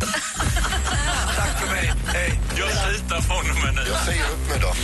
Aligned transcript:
Tack 0.00 1.60
för 1.60 1.66
mig. 1.66 1.92
Hej. 2.06 2.40
Jag 2.58 2.92
litar 2.92 3.20
på 3.28 3.34
honom 3.34 3.74
nu. 3.76 3.82
Jag 3.92 4.00
säger 4.04 4.24
upp 4.24 4.48
mig 4.48 4.58
då. 4.60 4.74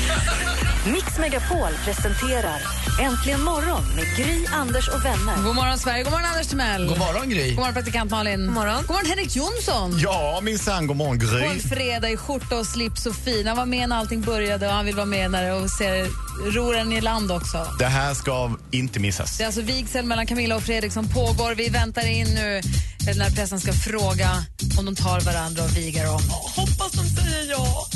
Mix 0.90 1.18
Megapol 1.18 1.72
presenterar 1.84 2.60
Äntligen 3.00 3.42
morgon 3.42 3.94
med 3.96 4.16
Gry, 4.16 4.46
Anders 4.52 4.88
och 4.88 5.04
vänner. 5.04 5.36
God 5.44 5.54
morgon, 5.54 5.78
Sverige. 5.78 6.02
God 6.02 6.12
morgon, 6.12 6.26
Anders 6.26 6.46
Timell. 6.46 6.86
God 6.88 6.98
morgon, 6.98 7.30
Gry. 7.30 7.48
God 7.48 7.56
morgon, 7.56 7.74
praktikant 7.74 8.10
Malin. 8.10 8.46
God 8.46 8.54
morgon, 8.54 8.76
God 8.76 8.90
morgon 8.90 9.06
Henrik 9.06 9.36
Jonsson. 9.36 9.98
Ja, 9.98 10.40
minsann. 10.42 10.86
God 10.86 10.96
morgon, 10.96 11.18
Gry. 11.18 11.40
På 11.40 11.50
en 11.50 11.60
fredag 11.60 12.10
i 12.10 12.16
skjorta 12.16 12.56
och 12.56 12.66
slips 12.66 13.06
och 13.06 13.16
fin. 13.16 13.46
Han 13.46 13.56
var 13.56 13.66
med 13.66 13.88
när 13.88 13.96
allting 13.96 14.20
började 14.20 14.66
och 14.66 14.72
han 14.72 14.84
vill 14.84 14.96
vara 14.96 15.06
med 15.06 15.30
när 15.30 15.42
det 15.42 15.52
och 15.52 15.70
ser 15.70 16.08
roren 16.52 16.92
i 16.92 17.00
land 17.00 17.32
också. 17.32 17.66
Det 17.78 17.86
här 17.86 18.14
ska 18.14 18.50
inte 18.70 19.00
missas. 19.00 19.36
Det 19.38 19.44
är 19.44 19.46
alltså 19.46 19.60
vigsel 19.62 20.04
mellan 20.04 20.26
Camilla 20.26 20.56
och 20.56 20.62
Fredrik 20.62 20.92
som 20.92 21.08
pågår. 21.08 21.54
Vi 21.54 21.68
väntar 21.68 22.06
in 22.06 22.34
nu 22.34 22.60
när 23.06 23.30
pressen 23.30 23.60
ska 23.60 23.72
fråga 23.72 24.30
om 24.78 24.84
de 24.84 24.94
tar 24.94 25.20
varandra 25.20 25.62
och 25.64 25.76
vigar 25.76 26.04
dem. 26.04 26.20
Hoppas 26.56 26.92
de 26.92 27.04
säger 27.04 27.50
ja. 27.50 27.86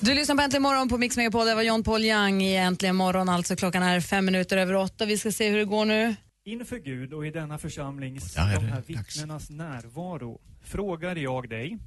Du 0.00 0.14
lyssnar 0.14 0.36
på 0.36 0.42
Äntligen 0.42 0.62
morgon 0.62 0.88
på 0.88 0.98
Mix 0.98 1.16
Megapol. 1.16 1.46
Det 1.46 1.54
var 1.54 1.62
John 1.62 1.82
Paul 1.82 2.04
Young 2.04 2.42
i 2.42 2.56
Äntligen 2.56 2.96
morgon. 2.96 3.28
Alltså 3.28 3.56
klockan 3.56 3.82
är 3.82 4.00
fem 4.00 4.24
minuter 4.24 4.56
över 4.56 4.74
åtta. 4.74 5.06
Vi 5.06 5.18
ska 5.18 5.32
se 5.32 5.50
hur 5.50 5.58
det 5.58 5.64
går 5.64 5.84
nu. 5.84 6.14
Inför 6.44 6.76
Gud 6.78 7.12
och 7.12 7.26
i 7.26 7.30
denna 7.30 7.58
församlings, 7.58 8.34
Ja, 8.36 8.42
de 8.54 8.66
här 8.66 8.82
vittnenas 8.86 9.50
närvaro, 9.50 10.40
frågar 10.64 11.16
jag 11.16 11.48
dig, 11.48 11.78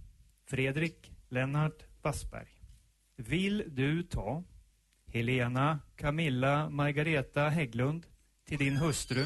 Fredrik 0.49 1.11
Lennart 1.29 1.77
Wassberg. 2.03 2.58
Vill 3.27 3.63
du 3.67 4.03
ta 4.03 4.43
Helena 5.05 5.79
Camilla 5.95 6.69
Margareta 6.69 7.49
Hägglund 7.49 8.05
till 8.45 8.57
din 8.57 8.77
hustru 8.77 9.25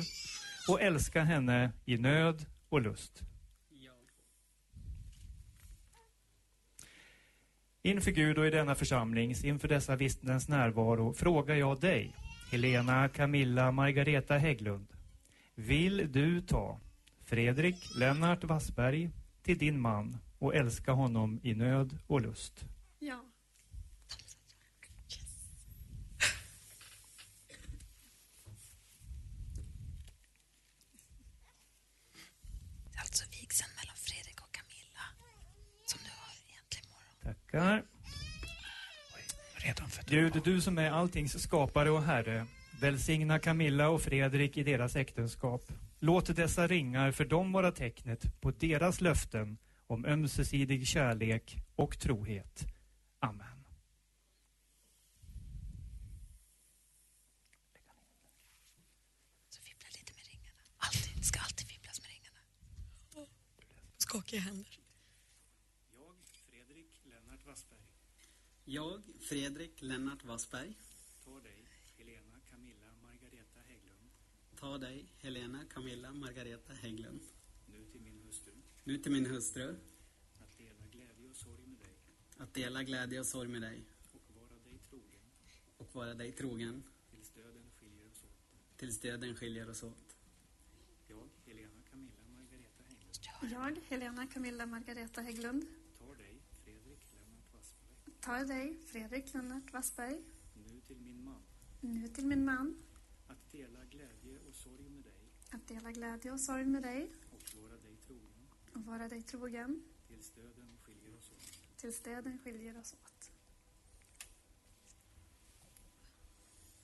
och 0.70 0.82
älska 0.82 1.24
henne 1.24 1.72
i 1.86 1.98
nöd 1.98 2.46
och 2.70 2.82
lust? 2.82 3.22
Inför 7.82 8.12
Gud 8.12 8.38
och 8.38 8.48
i 8.48 8.50
denna 8.50 8.76
församlings, 8.76 9.44
inför 9.44 9.68
dessa 9.68 9.96
vittnens 9.96 10.48
närvaro, 10.48 11.14
frågar 11.14 11.56
jag 11.56 11.80
dig, 11.80 12.16
Helena 12.52 13.10
Camilla 13.10 13.72
Margareta 13.72 14.38
Hägglund. 14.38 14.88
Vill 15.56 16.12
du 16.12 16.42
ta 16.42 16.80
Fredrik 17.26 17.76
Lennart 17.96 18.44
Wassberg 18.44 19.10
till 19.44 19.58
din 19.58 19.80
man 19.80 20.18
och 20.40 20.56
älska 20.56 20.92
honom 20.92 21.40
i 21.44 21.54
nöd 21.54 21.98
och 22.08 22.22
lust? 22.22 22.66
Ja. 23.00 23.26
Det 32.92 32.98
är 32.98 33.02
alltså 33.02 33.24
vigseln 33.32 33.72
mellan 33.80 33.96
Fredrik 33.96 34.42
och 34.42 34.52
Camilla 34.52 35.06
som 35.86 36.00
nu 36.04 36.10
har 36.10 36.34
egentligen 36.50 36.88
morgon. 36.92 37.36
Tackar. 37.54 37.84
Redan 39.56 39.90
för 39.90 40.04
Gud, 40.04 40.42
du 40.44 40.62
som 40.62 40.78
är 40.78 40.92
alltings 40.92 41.44
skapare 41.44 41.90
och 41.92 42.04
Herre, 42.04 42.46
välsigna 42.82 43.40
Camilla 43.40 43.90
och 43.90 44.02
Fredrik 44.02 44.58
i 44.58 44.64
deras 44.64 44.96
äktenskap. 44.96 45.62
Låt 46.00 46.36
dessa 46.36 46.68
ringar 46.68 47.12
för 47.12 47.26
dem 47.26 47.52
vara 47.52 47.72
tecknet 47.72 48.42
på 48.42 48.52
deras 48.52 49.02
löften 49.02 49.58
om 49.88 50.06
ömsesidig 50.06 50.88
kärlek 50.88 51.58
och 51.76 52.00
trohet. 52.00 52.66
Amen. 53.20 53.64
Så 59.50 59.62
fippla 59.62 59.88
lite 59.92 60.14
med 60.16 60.26
ringarna. 60.28 60.62
Alltid, 60.78 61.18
det 61.18 61.24
ska 61.24 61.40
alltid 61.40 61.68
fipplas 61.68 62.02
med 62.02 62.10
ringarna. 62.10 62.40
Skakiga 63.98 64.40
händer. 64.40 64.80
Jag, 65.92 66.16
Fredrik 66.50 66.92
Lennart 67.04 67.46
Wassberg, 67.46 67.80
Jag, 68.66 69.02
Fredrik 69.20 69.82
Lennart 69.82 70.24
Wassberg, 70.24 70.78
tar 71.24 71.42
dig, 71.42 71.66
Helena 71.98 72.40
Camilla 72.50 72.94
Margareta 73.02 73.60
Hägglund, 73.68 74.10
tar 74.56 74.78
dig, 74.78 75.06
Helena 75.18 75.66
Camilla 75.70 76.14
Margareta 76.14 76.74
Hägglund, 76.74 77.22
nu 77.66 77.86
till 77.92 78.02
min 78.02 78.20
hustru, 78.26 78.54
nu 78.84 78.98
till 78.98 79.12
min 79.12 79.26
hustru, 79.26 79.76
att 80.40 80.58
dela 80.58 80.86
glädje 80.92 81.30
och 81.30 81.36
sorg 81.36 81.66
med 81.68 81.80
dig. 81.80 81.98
Att 82.38 82.54
dela 82.54 82.84
glädje 82.84 83.20
och 83.20 83.26
sorg 83.26 83.50
med 83.50 83.62
dig. 83.62 83.84
Och 84.14 84.36
vara 84.36 84.60
dig 84.64 84.80
trogen. 84.90 85.22
Och 85.78 85.96
vara 85.96 86.14
dig 86.14 86.32
trogen. 86.32 86.84
Tills 87.10 87.30
döden 87.30 87.72
skiljer 87.80 88.06
oss 88.08 88.24
åt. 88.24 88.78
tills 88.78 89.00
döden 89.00 89.36
skiljer 89.36 89.70
oss 89.70 89.84
åt. 89.84 90.16
Jag, 91.08 91.30
Helena 91.46 91.82
Camilla 91.92 92.28
Margareta 92.36 92.84
Hägglund, 92.84 93.54
Jag, 93.54 93.82
Helena 93.90 94.28
Camilla 94.28 94.66
Margareta 94.66 95.22
Hägglund, 95.22 95.66
tar 98.24 98.46
dig, 98.46 98.78
Fredrik 98.86 99.34
Lennart 99.34 99.74
Wassberg, 99.74 100.24
nu 100.54 100.82
till 100.82 101.00
min 101.00 101.24
man, 101.24 101.44
nu 101.82 102.08
till 102.08 102.26
min 102.26 102.46
man, 102.46 102.84
att 103.28 103.52
dela 103.52 103.86
glädje 103.86 104.40
och 104.50 104.56
sorg 104.56 104.90
med 104.90 105.04
dig 105.04 105.24
att 105.52 105.68
dela 105.68 105.92
glädje 105.92 106.32
och 106.32 106.40
sorg 106.40 106.66
med 106.66 106.84
dig 106.84 107.12
och 107.32 107.62
vara 107.62 107.78
dig 107.78 107.98
trogen 107.98 108.48
och 108.74 108.86
vara 108.86 109.08
dig 109.08 109.22
trogen 109.24 109.84
tills 110.08 110.30
döden 110.32 110.78
skiljer 110.84 111.18
oss 111.18 111.32
åt. 111.32 111.78
tills 111.78 112.02
döden 112.04 112.40
skiljer 112.40 112.80
oss 112.80 112.94
åt. 112.94 113.32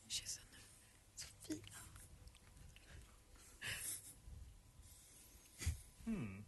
Kyssen 0.08 0.44
nu. 0.52 0.58
Så 1.16 1.28
fina. 1.28 1.78
Hmm. 6.06 6.39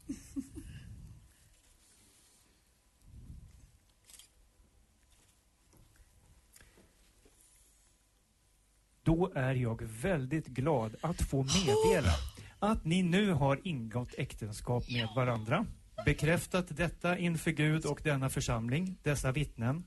Då 9.22 9.32
är 9.36 9.56
jag 9.56 9.82
väldigt 10.02 10.48
glad 10.48 10.96
att 11.02 11.22
få 11.22 11.44
meddela 11.44 12.12
att 12.60 12.86
ni 12.86 13.04
nu 13.04 13.32
har 13.32 13.60
ingått 13.64 14.14
äktenskap 14.18 14.84
med 14.90 15.08
varandra. 15.16 15.66
Bekräftat 16.06 16.78
detta 16.78 17.18
inför 17.18 17.52
Gud 17.52 17.86
och 17.86 18.02
denna 18.04 18.30
församling, 18.30 18.98
dessa 19.04 19.32
vittnen. 19.32 19.84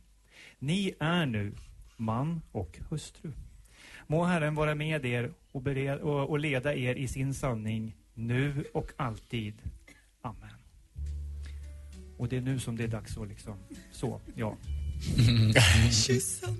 Ni 0.58 0.94
är 1.00 1.26
nu 1.26 1.54
man 1.96 2.42
och 2.52 2.78
hustru. 2.88 3.32
Må 4.06 4.24
Herren 4.24 4.54
vara 4.54 4.74
med 4.74 5.04
er 5.04 5.32
och, 5.52 5.62
bered, 5.62 5.98
och, 5.98 6.30
och 6.30 6.38
leda 6.38 6.74
er 6.74 6.94
i 6.94 7.08
sin 7.08 7.34
sanning 7.34 7.96
nu 8.14 8.64
och 8.74 8.92
alltid. 8.96 9.54
Amen. 10.22 10.58
Och 12.18 12.28
det 12.28 12.36
är 12.36 12.40
nu 12.40 12.58
som 12.58 12.76
det 12.76 12.84
är 12.84 12.88
dags 12.88 13.16
att 13.16 13.28
liksom, 13.28 13.54
så, 13.92 14.20
ja. 14.34 14.56
Kyssen. 16.06 16.56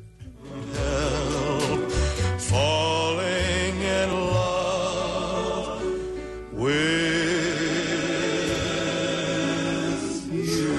Falling 2.38 3.82
in 3.82 4.10
love 4.10 5.80
with 6.52 6.94
you 10.32 10.74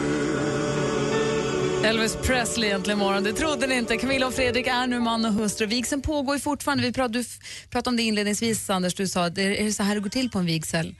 Elvis 1.83 2.15
Presley 2.15 2.67
egentligen 2.67 2.99
imorgon, 2.99 3.23
Det 3.23 3.33
trodde 3.33 3.67
ni 3.67 3.75
inte. 3.75 3.97
Camilla 3.97 4.27
och 4.27 4.33
Fredrik 4.33 4.67
är 4.67 4.87
nu 4.87 4.99
man 4.99 5.25
och 5.25 5.33
hustru. 5.33 5.65
Vigseln 5.65 6.01
pågår 6.01 6.35
ju 6.35 6.39
fortfarande. 6.39 6.83
Vi 6.83 6.93
pratade, 6.93 7.19
du 7.19 7.25
pratade 7.69 7.89
om 7.89 7.97
det 7.97 8.03
inledningsvis, 8.03 8.69
Anders. 8.69 8.93
Du 8.95 9.07
sa 9.07 9.25
att 9.25 9.35
det 9.35 9.65
är 9.65 9.71
så 9.71 9.83
här 9.83 9.95
det 9.95 10.01
går 10.01 10.09
till 10.09 10.29
på 10.29 10.39
en 10.39 10.45
vigsel. 10.45 10.95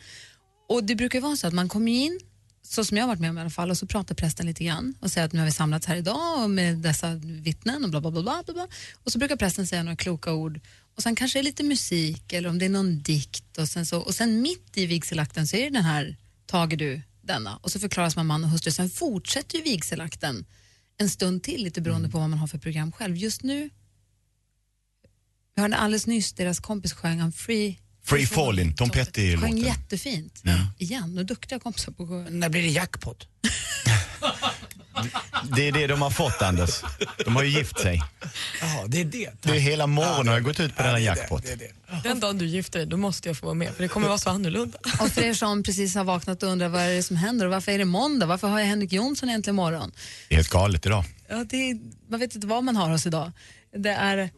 Och 0.69 0.84
det 0.84 0.96
brukar 0.96 1.19
ju 1.19 1.24
vara 1.24 1.36
så 1.36 1.48
att 1.48 1.54
man 1.54 1.69
kommer 1.69 1.92
in, 1.92 2.19
så 2.67 2.85
som 2.85 2.97
jag 2.97 3.03
har 3.03 3.07
varit 3.07 3.19
med 3.19 3.29
om 3.29 3.38
i 3.38 3.41
alla 3.41 3.50
fall, 3.50 3.69
och 3.69 3.77
så 3.77 3.88
pratar 3.88 4.15
prästen 4.15 4.45
lite 4.45 4.63
grann 4.63 4.94
och 5.00 5.12
säger 5.12 5.27
att 5.27 5.33
nu 5.33 5.39
har 5.39 5.45
vi 5.45 5.51
samlats 5.51 5.88
här 5.88 5.95
idag 5.95 6.44
och 6.44 6.50
med 6.50 6.77
dessa 6.77 7.15
vittnen 7.15 7.83
och 7.83 7.89
bla 7.89 8.01
bla 8.01 8.12
bla. 8.12 8.21
bla, 8.21 8.53
bla. 8.53 8.67
Och 9.03 9.12
så 9.12 9.19
brukar 9.19 9.35
prästen 9.35 9.67
säga 9.67 9.83
några 9.83 9.95
kloka 9.95 10.33
ord 10.33 10.59
och 10.95 11.03
sen 11.03 11.15
kanske 11.15 11.39
det 11.39 11.41
är 11.41 11.44
lite 11.44 11.63
musik 11.63 12.33
eller 12.33 12.50
om 12.50 12.59
det 12.59 12.65
är 12.65 12.69
någon 12.69 13.01
dikt 13.01 13.57
och 13.57 13.69
sen, 13.69 13.85
så, 13.85 14.00
och 14.00 14.15
sen 14.15 14.41
mitt 14.41 14.77
i 14.77 14.85
vigselakten 14.85 15.47
så 15.47 15.56
är 15.56 15.63
det 15.63 15.69
den 15.69 15.83
här 15.83 16.17
tager 16.45 16.77
du 16.77 17.01
denna 17.21 17.57
och 17.57 17.71
så 17.71 17.79
förklaras 17.79 18.15
man 18.15 18.25
man 18.25 18.44
och 18.44 18.50
hustru. 18.50 18.71
Sen 18.71 18.89
fortsätter 18.89 19.57
ju 19.57 19.63
vigselakten 19.63 20.45
en 20.97 21.09
stund 21.09 21.44
till 21.44 21.63
lite 21.63 21.81
beroende 21.81 22.09
på 22.09 22.19
vad 22.19 22.29
man 22.29 22.39
har 22.39 22.47
för 22.47 22.57
program 22.57 22.91
själv. 22.91 23.18
Just 23.18 23.44
nu 23.44 23.69
Vi 25.56 25.61
hörde 25.61 25.77
alldeles 25.77 26.07
nyss 26.07 26.33
deras 26.33 26.59
kompis 26.59 26.94
sjöng 26.94 27.21
I'm 27.21 27.31
Free. 27.31 27.79
Free 28.06 28.25
Fallin', 28.25 28.74
Tom 28.75 28.90
Petty 28.90 29.38
Sjöng 29.38 29.42
låten. 29.42 29.57
jättefint. 29.57 30.44
Igen, 30.78 31.18
och 31.18 31.25
duktiga 31.25 31.60
kompisar 31.60 31.92
på 31.92 32.07
sjön. 32.07 32.40
När 32.40 32.50
blir 32.50 32.62
det 32.62 32.68
jackpot? 32.68 33.28
Det 35.56 35.68
är 35.68 35.72
det 35.72 35.88
de 35.88 36.02
har 36.02 36.10
fått 36.10 36.42
Anders. 36.42 36.81
De 37.25 37.36
har 37.36 37.44
ju 37.44 37.50
gift 37.50 37.80
sig. 37.80 38.02
Ja, 38.62 38.86
det 38.88 39.02
är 39.02 39.06
det. 39.06 39.30
Det 39.42 39.50
är 39.50 39.60
hela 39.60 39.88
morgonen 39.88 40.28
har 40.28 40.40
gått 40.40 40.60
ut 40.60 40.75
på 40.75 40.84
denna 40.84 41.00
jackpot. 41.00 41.44
Den 42.04 42.19
dagen 42.19 42.38
du 42.38 42.46
gifter 42.46 42.80
dig, 42.80 42.88
då 42.88 42.98
måste 42.98 43.30
jag 43.30 43.38
få 43.38 43.46
vara 43.46 43.54
med 43.54 43.74
för 43.75 43.84
det 43.84 43.90
kommer 43.90 44.07
vara 44.07 44.18
så 44.18 44.30
annorlunda. 44.30 44.78
Och 45.00 45.10
för 45.10 45.22
er 45.22 45.34
som 45.34 45.63
precis 45.63 45.96
har 45.96 46.04
vaknat 46.04 46.44
och 46.44 46.50
undrar 46.50 46.69
vad 46.69 46.81
är 46.81 46.96
det 46.96 47.04
som 47.04 47.16
händer 47.18 47.46
och 47.46 47.52
varför 47.52 47.72
är 47.72 47.78
det 47.78 47.86
måndag? 47.86 48.25
Varför 48.25 48.48
har 48.48 48.60
jag 48.60 48.68
Henrik 48.68 48.94
Jonsson 48.94 49.30
egentligen 49.30 49.56
imorgon? 49.56 49.92
Det 50.30 50.36
är 50.36 50.38
helt 50.38 50.50
galet 50.50 50.86
idag. 50.86 51.04
Ja, 51.30 51.44
det 51.50 51.69
är, 51.69 51.78
man 52.10 52.19
vet 52.19 52.36
inte 52.36 52.48
vad 52.48 52.63
man 52.63 52.75
har 52.75 52.92
oss 52.94 53.06
idag. 53.06 53.31
Det 53.78 53.90
är 53.90 54.30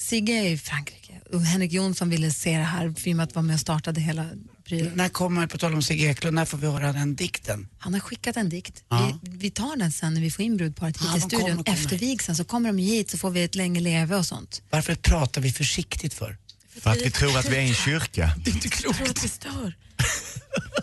Sigge 0.00 0.48
i 0.48 0.58
Frankrike 0.58 1.05
Henrik 1.32 1.72
Jonsson 1.72 2.10
ville 2.10 2.30
se 2.30 2.56
det 2.58 2.64
här 2.64 2.94
i 3.08 3.12
och 3.12 3.16
med 3.16 3.24
att 3.24 3.34
vara 3.34 3.42
med 3.42 3.54
och 3.54 3.60
startade 3.60 4.00
hela 4.00 4.30
prylen. 4.64 4.92
När 4.94 5.08
kommer, 5.08 5.46
på 5.46 5.58
tal 5.58 5.74
om 5.74 5.82
Sigge 5.82 6.06
Eklund, 6.10 6.34
när 6.34 6.44
får 6.44 6.58
vi 6.58 6.66
höra 6.66 6.92
den 6.92 7.14
dikten? 7.16 7.68
Han 7.78 7.92
har 7.94 8.00
skickat 8.00 8.36
en 8.36 8.48
dikt. 8.48 8.84
Ja. 8.88 9.18
Vi, 9.22 9.30
vi 9.30 9.50
tar 9.50 9.76
den 9.76 9.92
sen 9.92 10.14
när 10.14 10.20
vi 10.20 10.30
får 10.30 10.44
in 10.44 10.56
brudparet 10.56 10.96
hit 10.96 11.06
Ja, 11.10 11.16
i 11.16 11.20
de 11.20 11.26
studion 11.28 11.40
kommer, 11.50 11.64
kommer. 11.64 11.78
efter 11.78 11.98
vigseln 11.98 12.36
så 12.36 12.44
kommer 12.44 12.68
de 12.72 12.78
hit 12.78 13.10
så 13.10 13.18
får 13.18 13.30
vi 13.30 13.42
ett 13.44 13.54
länge 13.54 13.80
leve 13.80 14.16
och 14.16 14.26
sånt. 14.26 14.62
Varför 14.70 14.94
pratar 14.94 15.40
vi 15.40 15.52
försiktigt 15.52 16.14
för? 16.14 16.36
För 16.80 16.90
att 16.90 17.02
vi 17.02 17.10
tror 17.10 17.38
att 17.38 17.48
vi 17.50 17.56
är 17.56 17.60
en 17.60 17.74
kyrka. 17.74 18.34
Det 18.44 18.50
är 18.50 18.54
inte 18.54 18.66
Jag 18.68 18.72
tror 18.72 18.92
klokt. 18.92 19.10
att 19.10 19.24
vi 19.24 19.28
stör. 19.28 19.74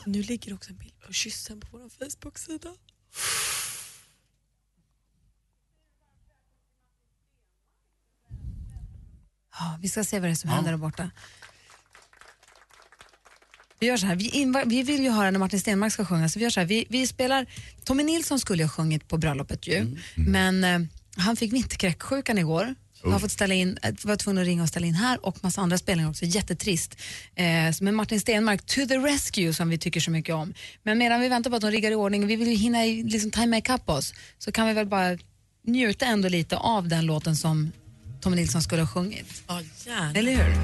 Nu 0.06 0.24
ligger 0.24 0.54
också 0.54 0.69
en 0.72 0.78
bild 0.78 0.94
på 1.07 1.13
kyssen 1.13 1.60
på 1.62 1.68
vår 1.72 1.89
Facebook-sida. 1.89 2.69
Ja, 9.59 9.77
vi 9.81 9.89
ska 9.89 10.03
se 10.03 10.19
vad 10.19 10.29
det 10.29 10.33
är 10.33 10.35
som 10.35 10.50
händer 10.50 10.71
där 10.71 10.77
borta. 10.77 11.09
Vi 13.79 13.88
gör 13.88 13.97
så 13.97 14.05
här, 14.05 14.15
vi, 14.15 14.29
inva- 14.29 14.63
vi 14.65 14.83
vill 14.83 15.03
ju 15.03 15.09
höra 15.09 15.31
när 15.31 15.39
Martin 15.39 15.59
Stenmark 15.59 15.94
ska 15.94 16.05
sjunga, 16.05 16.29
så 16.29 16.39
vi 16.39 16.44
gör 16.44 16.50
så 16.50 16.59
här, 16.59 16.67
vi, 16.67 16.85
vi 16.89 17.07
spelar, 17.07 17.45
Tommy 17.83 18.03
Nilsson 18.03 18.39
skulle 18.39 18.63
ju 18.63 18.67
ha 18.67 18.71
sjungit 18.73 19.07
på 19.07 19.17
bröllopet 19.17 19.67
ju, 19.67 19.97
men 20.15 20.63
eh, 20.63 20.79
han 21.17 21.35
fick 21.35 21.53
vinterkräksjukan 21.53 22.38
igår. 22.38 22.75
Har 23.11 23.19
fått 23.19 23.31
ställa 23.31 23.53
in, 23.53 23.77
eh, 23.81 23.94
var 24.03 24.15
tvungen 24.15 24.41
att 24.41 24.47
ringa 24.47 24.63
och 24.63 24.69
ställa 24.69 24.88
in 24.88 24.94
här 24.95 25.25
och 25.25 25.44
massa 25.44 25.61
andra 25.61 25.77
spelningar 25.77 26.09
också, 26.09 26.25
jättetrist. 26.25 26.95
Eh, 27.35 27.45
men 27.81 27.95
Martin 27.95 28.19
Stenmark, 28.19 28.65
to 28.65 28.85
the 28.88 28.97
rescue 28.97 29.53
som 29.53 29.69
vi 29.69 29.77
tycker 29.77 30.00
så 30.00 30.11
mycket 30.11 30.35
om. 30.35 30.53
Men 30.83 30.97
medan 30.97 31.21
vi 31.21 31.29
väntar 31.29 31.50
på 31.50 31.55
att 31.55 31.61
de 31.61 31.71
riggar 31.71 31.91
i 31.91 31.95
ordning, 31.95 32.27
vi 32.27 32.35
vill 32.35 32.47
ju 32.47 32.55
hinna 32.55 32.85
i- 32.85 33.03
liksom 33.03 33.31
tajma 33.31 33.57
ikapp 33.57 33.89
oss, 33.89 34.13
så 34.38 34.51
kan 34.51 34.67
vi 34.67 34.73
väl 34.73 34.88
bara 34.88 35.17
njuta 35.67 36.05
ändå 36.05 36.29
lite 36.29 36.57
av 36.57 36.88
den 36.88 37.05
låten 37.05 37.35
som 37.35 37.71
Tommy 38.24 38.36
Nilsson 38.36 38.62
skulle 38.62 38.81
ha 38.81 38.88
sjungit. 38.88 39.44
Ja, 39.48 39.60
gärna. 39.86 40.12
Eller 40.20 40.31
hur? 40.31 40.56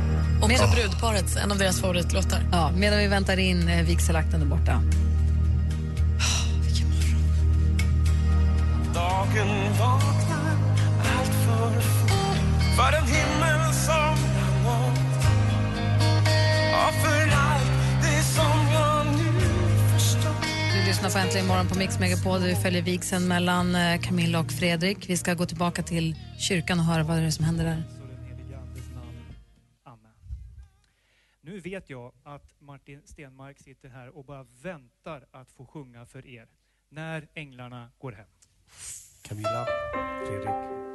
Också 0.41 0.47
Med- 0.47 0.71
brudparets, 0.75 1.35
en 1.35 1.51
av 1.51 1.57
deras 1.57 1.81
favoritlåtar. 1.81 2.39
Ja, 2.51 2.71
medan 2.75 2.99
vi 2.99 3.07
väntar 3.07 3.37
in 3.39 3.67
eh, 3.67 3.83
vigselakten 3.85 4.39
där 4.39 4.47
borta. 4.47 4.81
Dagen 8.93 9.47
vaknar 9.79 10.57
allt 11.17 11.31
för 11.45 11.81
fort 11.81 12.63
för 12.75 12.97
en 12.97 13.05
himmel 13.05 13.38
lyssnar 20.89 21.09
på 21.09 21.17
Äntligen 21.17 21.47
morgon 21.47 21.67
på 21.67 21.77
Mix 21.77 21.99
Megapol 21.99 22.41
där 22.41 22.47
vi 22.47 22.55
följer 22.55 22.81
vigseln 22.81 23.27
mellan 23.27 23.75
eh, 23.75 24.01
Camilla 24.01 24.39
och 24.39 24.51
Fredrik. 24.51 25.09
Vi 25.09 25.17
ska 25.17 25.33
gå 25.33 25.45
tillbaka 25.45 25.83
till 25.83 26.15
kyrkan 26.39 26.79
och 26.79 26.85
höra 26.85 27.03
vad 27.03 27.17
det 27.17 27.23
är 27.23 27.29
som 27.29 27.45
händer 27.45 27.65
där. 27.65 27.83
Nu 31.41 31.59
vet 31.59 31.89
jag 31.89 32.13
att 32.23 32.55
Martin 32.59 33.01
Stenmark 33.05 33.59
sitter 33.59 33.89
här 33.89 34.17
och 34.17 34.25
bara 34.25 34.45
väntar 34.63 35.25
att 35.31 35.51
få 35.51 35.65
sjunga 35.65 36.05
för 36.05 36.27
er 36.27 36.47
när 36.89 37.27
änglarna 37.33 37.91
går 37.99 38.11
hem. 38.11 38.27
Camilla, 39.21 39.67
Fredrik. 40.27 40.88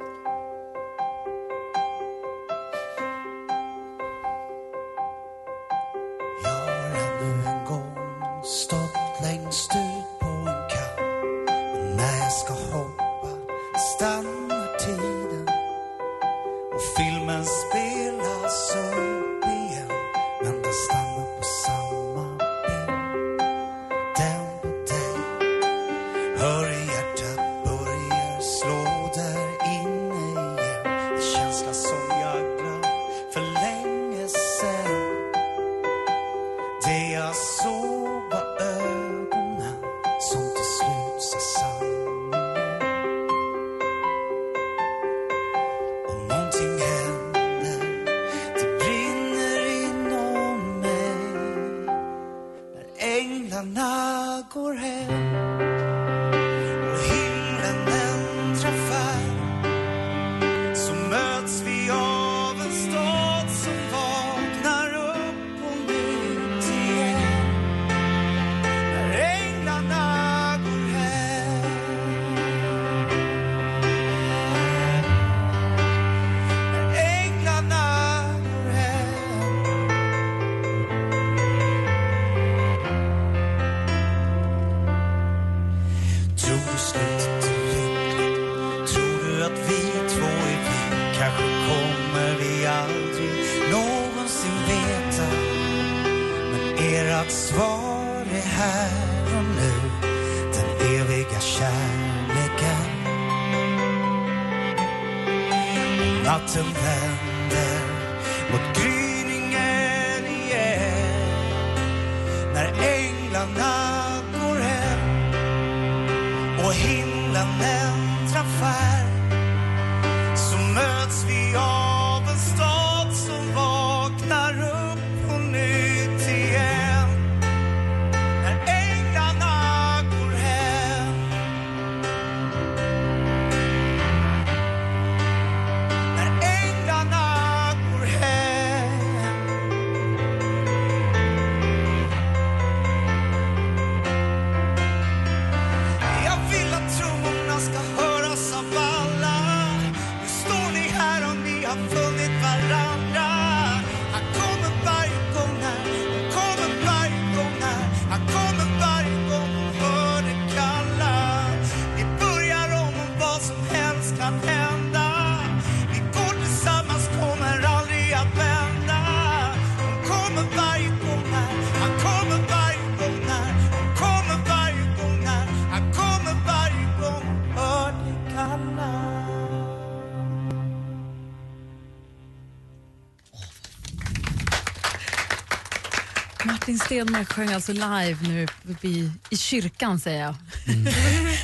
Stenmark 186.85 187.31
sjöng 187.33 187.49
alltså 187.49 187.73
live 187.73 188.17
nu 188.21 188.47
i, 188.81 189.11
i 189.29 189.37
kyrkan, 189.37 189.99
säger 189.99 190.21
jag. 190.23 190.35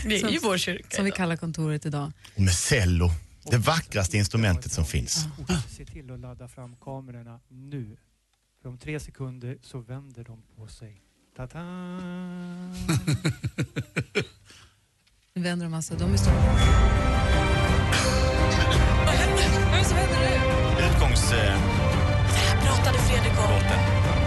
Det 0.05 0.15
är 0.15 0.19
Som- 0.19 0.29
ju 0.29 0.39
vår 0.39 0.57
kyrka. 0.57 0.95
Som 0.95 1.05
vi 1.05 1.12
kallar 1.12 1.36
kontoret 1.36 1.86
idag. 1.86 2.12
Och 2.36 2.41
med 2.41 2.53
cello. 2.53 3.12
Det 3.51 3.57
vackraste 3.57 4.17
instrumentet 4.17 4.71
som 4.71 4.86
finns. 4.86 5.25
Se 5.77 5.86
till 5.86 6.12
att 6.12 6.19
ladda 6.19 6.48
fram 6.48 6.75
kamerorna 6.81 7.39
nu. 7.50 7.98
För 8.62 8.69
om 8.69 8.77
tre 8.77 9.00
sekunder 9.00 9.57
så 9.62 9.79
vänder 9.79 10.24
de 10.24 10.41
på 10.55 10.67
sig. 10.67 11.01
Ta-ta! 11.38 11.60
Nu 15.33 15.41
vänder 15.41 15.65
de 15.65 15.74
alltså. 15.74 15.93
De 15.95 16.13
är 16.13 16.17
stora. 16.17 16.36
Vad 19.05 19.74
är 19.74 19.77
det 19.79 19.86
som 19.86 19.98
händer 19.98 20.19
nu? 20.19 20.95
Utgångs... 20.95 21.31
Eh, 21.31 21.60
Pratade 22.65 22.98
Fredrik 22.98 23.39
om. 23.39 24.21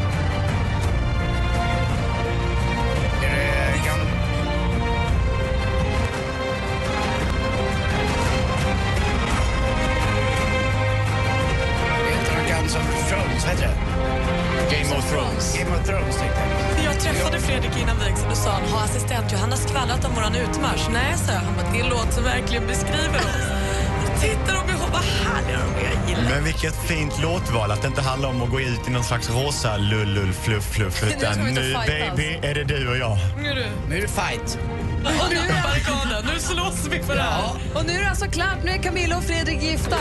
Vilket 26.54 26.88
fint 26.88 27.22
låtval 27.22 27.70
att 27.70 27.82
det 27.82 27.88
inte 27.88 28.02
handlar 28.02 28.28
om 28.28 28.42
att 28.42 28.50
gå 28.50 28.60
ut 28.60 28.88
i 28.88 28.90
någon 28.90 29.04
slags 29.04 29.30
rosa 29.30 29.76
lullull 29.76 30.32
fluff 30.32 30.64
fluff 30.64 31.04
utan 31.04 31.54
nu 31.54 31.74
baby 31.86 32.38
är 32.42 32.54
det 32.54 32.64
du 32.64 32.88
och 32.88 32.96
jag. 32.96 33.18
Nu 33.38 33.48
är 33.48 33.54
du. 33.54 33.66
Nu 33.88 33.96
är 33.98 34.02
det 34.02 34.08
fight. 34.08 34.58
Och 35.04 35.30
nu 35.30 35.36
är 35.36 35.62
barrikaden. 35.62 36.24
Nu 36.34 36.40
slåss 36.40 36.86
vi 36.90 37.02
för 37.02 37.14
det 37.14 37.22
här. 37.22 37.42
Och 37.74 37.86
nu 37.86 37.92
är 37.92 38.02
det 38.02 38.10
alltså 38.10 38.26
klart. 38.26 38.58
Nu 38.64 38.70
är 38.70 38.78
Camilla 38.78 39.16
och 39.16 39.24
Fredrik 39.24 39.62
gifta. 39.62 39.96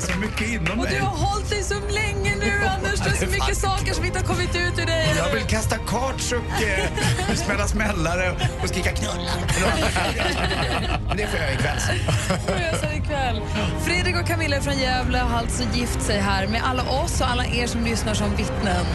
Så 0.00 0.18
mycket 0.18 0.48
inom 0.48 0.80
Och 0.80 0.86
du 0.86 1.00
har 1.00 1.16
hållit 1.16 1.50
dig 1.50 1.62
så 1.62 1.74
länge 1.74 2.36
nu, 2.36 2.66
Anders. 2.66 3.00
Det 3.00 3.10
är 3.10 3.26
så 3.26 3.26
mycket 3.26 3.56
saker 3.56 3.94
som 3.94 4.04
inte 4.04 4.18
har 4.18 4.26
kommit 4.26 4.56
ut 4.56 4.78
ur 4.78 4.86
dig. 4.86 5.14
Jag 5.16 5.34
vill 5.34 5.44
kasta 5.44 5.76
karts 5.78 6.32
och 6.32 6.62
eh, 6.62 7.34
smälla 7.34 7.66
smällare 7.66 8.36
och 8.62 8.68
skrika 8.68 8.90
knulla. 8.92 9.32
Men 11.08 11.16
det 11.16 11.26
får 11.26 11.40
jag 11.40 11.52
ikväll 11.52 11.80
sen. 11.80 11.98
får 12.46 12.60
jag 12.60 12.80
säga 12.80 12.94
ikväll. 12.94 13.40
Fredrik 13.84 14.16
och 14.16 14.26
Camilla 14.26 14.60
från 14.60 14.78
Gävle 14.78 15.18
har 15.18 15.38
alltså 15.38 15.62
gift 15.74 16.02
sig 16.02 16.20
här 16.20 16.46
med 16.46 16.62
alla 16.64 16.82
oss 16.82 17.20
och 17.20 17.30
alla 17.30 17.46
er 17.46 17.66
som 17.66 17.84
lyssnar 17.84 18.14
som 18.14 18.36
vittnen. 18.36 18.86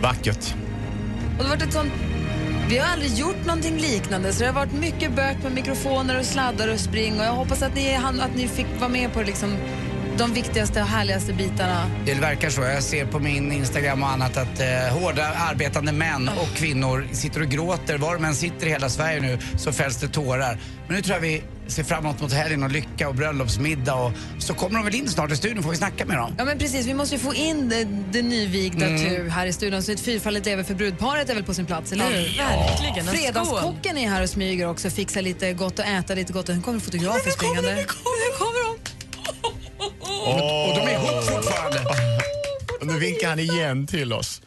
Vackert. 0.00 0.54
Och 1.38 1.44
det 1.44 1.50
har 1.50 1.56
varit 1.56 1.62
ett 1.62 1.72
sånt... 1.72 1.92
Vi 2.68 2.78
har 2.78 2.92
aldrig 2.92 3.14
gjort 3.14 3.46
någonting 3.46 3.78
liknande, 3.78 4.32
så 4.32 4.40
det 4.40 4.46
har 4.46 4.54
varit 4.54 4.72
mycket 4.72 5.12
bök 5.12 5.42
med 5.42 5.52
mikrofoner 5.52 6.18
och 6.18 6.24
sladdar 6.24 6.72
och 6.72 6.80
spring. 6.80 7.20
Och 7.20 7.26
jag 7.26 7.32
hoppas 7.32 7.62
att 7.62 7.74
ni, 7.74 7.94
att 7.94 8.36
ni 8.36 8.48
fick 8.48 8.66
vara 8.78 8.88
med 8.88 9.12
på 9.12 9.22
liksom 9.22 9.56
de 10.18 10.32
viktigaste 10.32 10.80
och 10.80 10.86
härligaste 10.86 11.32
bitarna. 11.32 11.90
Det 12.06 12.14
verkar 12.14 12.50
så. 12.50 12.60
Jag 12.60 12.82
ser 12.82 13.06
på 13.06 13.18
min 13.18 13.52
Instagram 13.52 14.02
och 14.02 14.08
annat 14.08 14.36
att 14.36 14.60
eh, 14.60 14.98
hårda 15.00 15.26
arbetande 15.26 15.92
män 15.92 16.28
och 16.28 16.56
kvinnor 16.56 17.08
sitter 17.12 17.40
och 17.40 17.48
gråter. 17.48 17.98
Var 17.98 18.14
de 18.14 18.24
än 18.24 18.34
sitter 18.34 18.66
i 18.66 18.70
hela 18.70 18.88
Sverige 18.88 19.20
nu 19.20 19.38
så 19.56 19.72
fälls 19.72 19.96
det 20.00 20.08
tårar. 20.08 20.58
Men 20.86 20.96
nu 20.96 21.02
tror 21.02 21.14
jag 21.14 21.20
vi 21.20 21.42
ser 21.68 21.84
framåt 21.84 22.20
mot 22.20 22.32
helgen 22.32 22.62
och 22.62 22.70
lycka 22.70 23.08
och 23.08 23.14
bröllopsmiddag 23.14 23.94
och 23.94 24.12
så 24.38 24.54
kommer 24.54 24.74
de 24.78 24.84
väl 24.84 24.94
in 24.94 25.08
snart 25.08 25.32
i 25.32 25.36
studion 25.36 25.62
får 25.62 25.70
vi 25.70 25.76
snacka 25.76 26.04
med 26.06 26.16
dem. 26.16 26.34
Ja 26.38 26.44
men 26.44 26.58
precis, 26.58 26.86
vi 26.86 26.94
måste 26.94 27.14
ju 27.14 27.20
få 27.20 27.34
in 27.34 27.68
det, 27.68 27.84
det 28.12 28.22
nyvigda 28.22 28.86
Mm. 28.86 28.98
tu 29.04 29.28
här 29.28 29.46
i 29.46 29.52
studion 29.52 29.82
så 29.82 29.92
ett 29.92 30.00
fyrfaldigt 30.00 30.46
även 30.46 30.64
för 30.64 30.74
brudparet 30.74 31.30
är 31.30 31.34
väl 31.34 31.44
på 31.44 31.54
sin 31.54 31.66
plats, 31.66 31.92
eller 31.92 32.10
hur? 32.10 32.34
Ja, 32.38 32.44
verkligen. 32.48 32.98
En 32.98 33.04
skål. 33.04 33.16
Fredagskocken 33.16 33.98
är 33.98 34.08
här 34.08 34.22
och 34.22 34.30
smyger 34.30 34.68
också, 34.68 34.90
fixar 34.90 35.22
lite 35.22 35.52
gott 35.52 35.78
och 35.78 35.84
äta 35.84 36.14
lite 36.14 36.32
gott. 36.32 36.48
Nu 36.48 36.60
kommer 36.60 36.80
fotografer 36.80 37.30
springande. 37.30 37.74
Nu 37.74 37.84
kommer 38.38 38.64
de! 38.64 38.78
Och, 40.26 40.74
de 40.74 40.80
är 40.80 40.92
ihop 40.92 41.24
fortfarande. 41.24 41.78
Och 42.80 42.86
nu 42.86 42.98
vinkar 42.98 43.28
han 43.28 43.38
igen 43.38 43.86
till 43.86 44.12
oss. 44.12 44.42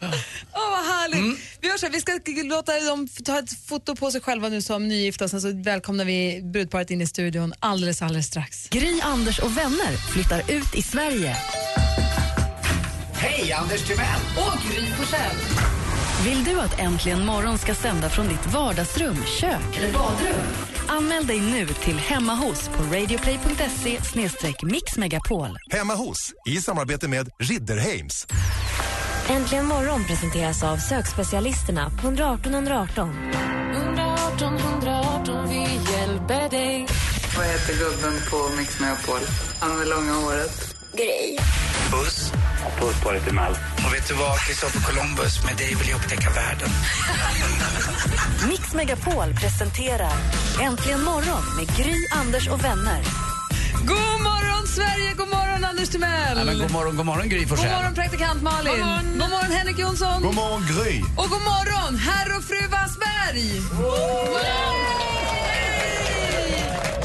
Härligt. 1.12 1.26
Mm. 1.26 1.36
Vi 1.60 1.68
gör 1.68 1.76
så 1.76 1.86
här, 1.86 1.92
vi 1.92 2.00
ska 2.00 2.12
låta 2.42 2.80
dem 2.80 3.08
ta 3.24 3.38
ett 3.38 3.66
foto 3.66 3.96
på 3.96 4.10
sig 4.10 4.20
själva 4.20 4.48
nu 4.48 4.62
som 4.62 4.88
nygifta 4.88 5.28
sen 5.28 5.40
så 5.40 5.52
välkomnar 5.52 6.04
vi 6.04 6.40
brudparet 6.52 6.90
in 6.90 7.00
i 7.00 7.06
studion 7.06 7.52
alldeles, 7.58 8.02
alldeles 8.02 8.26
strax. 8.26 8.68
Gry, 8.68 9.00
Anders 9.00 9.38
och 9.38 9.56
vänner 9.56 9.96
flyttar 10.12 10.50
ut 10.50 10.74
i 10.74 10.82
Sverige. 10.82 11.36
Hej, 13.14 13.52
Anders 13.52 13.86
Timell! 13.88 14.20
Och 14.36 14.70
Gry 14.70 14.86
Forssell. 14.86 15.36
Vill 16.24 16.44
du 16.44 16.60
att 16.60 16.80
Äntligen 16.80 17.26
morgon 17.26 17.58
ska 17.58 17.74
sända 17.74 18.10
från 18.10 18.28
ditt 18.28 18.46
vardagsrum, 18.46 19.16
kök 19.40 19.78
eller 19.78 19.92
badrum? 19.92 20.46
Anmäl 20.88 21.26
dig 21.26 21.40
nu 21.40 21.66
till 21.66 21.98
Hemma 21.98 22.34
hos 22.34 22.68
på 22.68 22.82
radioplay.se 22.82 23.98
mixmegapol. 24.62 25.56
Hemma 25.70 25.94
hos, 25.94 26.32
i 26.48 26.56
samarbete 26.56 27.08
med 27.08 27.28
Ridderheims. 27.38 28.26
Äntligen 29.28 29.66
morgon 29.66 30.04
presenteras 30.04 30.62
av 30.62 30.76
sökspecialisterna 30.76 31.90
på 31.90 32.06
118 32.06 32.54
118. 32.54 33.10
118 33.74 34.56
118, 34.56 35.48
vi 35.48 35.60
hjälper 35.92 36.48
dig. 36.48 36.86
Vad 37.36 37.46
heter 37.46 37.74
gubben 37.78 38.20
på 38.30 38.56
Mix 38.56 38.80
Megapol? 38.80 39.20
Han 39.60 39.78
med 39.78 39.88
långa 39.88 40.12
håret. 40.12 40.74
Grej. 40.94 41.38
Puss. 41.90 42.32
Puss 42.80 43.02
på 43.02 43.12
dig 43.12 43.20
Timell. 43.20 43.52
Och 43.86 43.94
vet 43.94 44.08
du 44.08 44.14
vad, 44.14 44.38
Kristoffer 44.38 44.80
Columbus, 44.80 45.44
med 45.44 45.56
dig 45.56 45.74
vill 45.74 45.88
jag 45.88 45.96
upptäcka 45.96 46.30
världen. 46.30 46.68
Mix 48.48 48.74
Megapol 48.74 49.34
presenterar 49.40 50.16
Äntligen 50.62 51.02
morgon 51.04 51.44
med 51.56 51.76
Gry, 51.76 52.06
Anders 52.20 52.48
och 52.48 52.64
vänner. 52.64 53.02
God 53.86 54.11
morgon 54.62 54.68
Sverige, 54.68 55.14
god 55.16 55.28
morgon 55.28 55.64
Anders 55.64 55.88
Timell. 55.88 56.38
Ja, 56.38 56.44
men 56.44 56.58
god 56.58 56.70
morgon, 56.70 56.96
god 56.96 57.06
morgon 57.06 57.28
Gry 57.28 57.38
God 57.38 57.48
Forssell. 57.48 57.72
morgon 57.72 57.94
praktikant 57.94 58.42
Malin. 58.42 58.72
God 58.72 58.78
morgon. 58.86 59.18
God 59.18 59.30
morgon 59.30 59.50
Henrik 59.50 59.78
Jonsson. 59.78 60.22
God 60.22 60.34
morgon 60.34 60.62
Gry. 60.66 61.00
Och 61.16 61.28
god 61.30 61.42
morgon 61.52 61.96
herr 61.96 62.36
och 62.36 62.44
fru 62.44 62.66
Wassberg. 62.68 63.60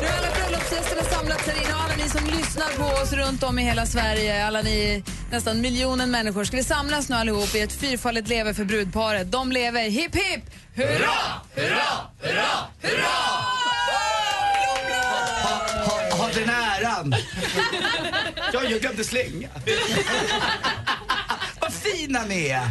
Nu 0.01 0.07
har 0.07 0.17
alla 0.17 0.31
bröllopsgästerna 0.35 1.03
samlats 1.03 1.47
här 1.47 1.63
inne 1.63 1.73
och 1.73 1.81
alla 1.81 1.95
ni 1.95 2.09
som 2.09 2.25
lyssnar 2.25 2.69
på 2.77 3.01
oss 3.01 3.13
runt 3.13 3.43
om 3.43 3.59
i 3.59 3.63
hela 3.63 3.85
Sverige, 3.85 4.45
alla 4.47 4.61
ni 4.61 5.03
nästan 5.31 5.61
miljonen 5.61 6.11
människor, 6.11 6.43
ska 6.43 6.57
vi 6.57 6.63
samlas 6.63 7.09
nu 7.09 7.15
allihop 7.15 7.55
i 7.55 7.59
ett 7.59 7.73
fyrfaldigt 7.73 8.27
leve 8.27 8.53
för 8.53 8.63
brudparet. 8.63 9.31
De 9.31 9.51
lever 9.51 9.89
hipp 9.89 10.15
hipp 10.15 10.43
hurra, 10.75 11.17
hurra, 11.55 11.89
hurra, 12.21 12.49
hurra! 12.81 13.56
Äran. 16.97 17.15
ja, 18.53 18.63
jag 18.63 18.81
glömde 18.81 19.03
slänga. 19.03 19.49
Vad 21.61 21.73
fina 21.73 22.23
ni 22.23 22.47
är. 22.47 22.67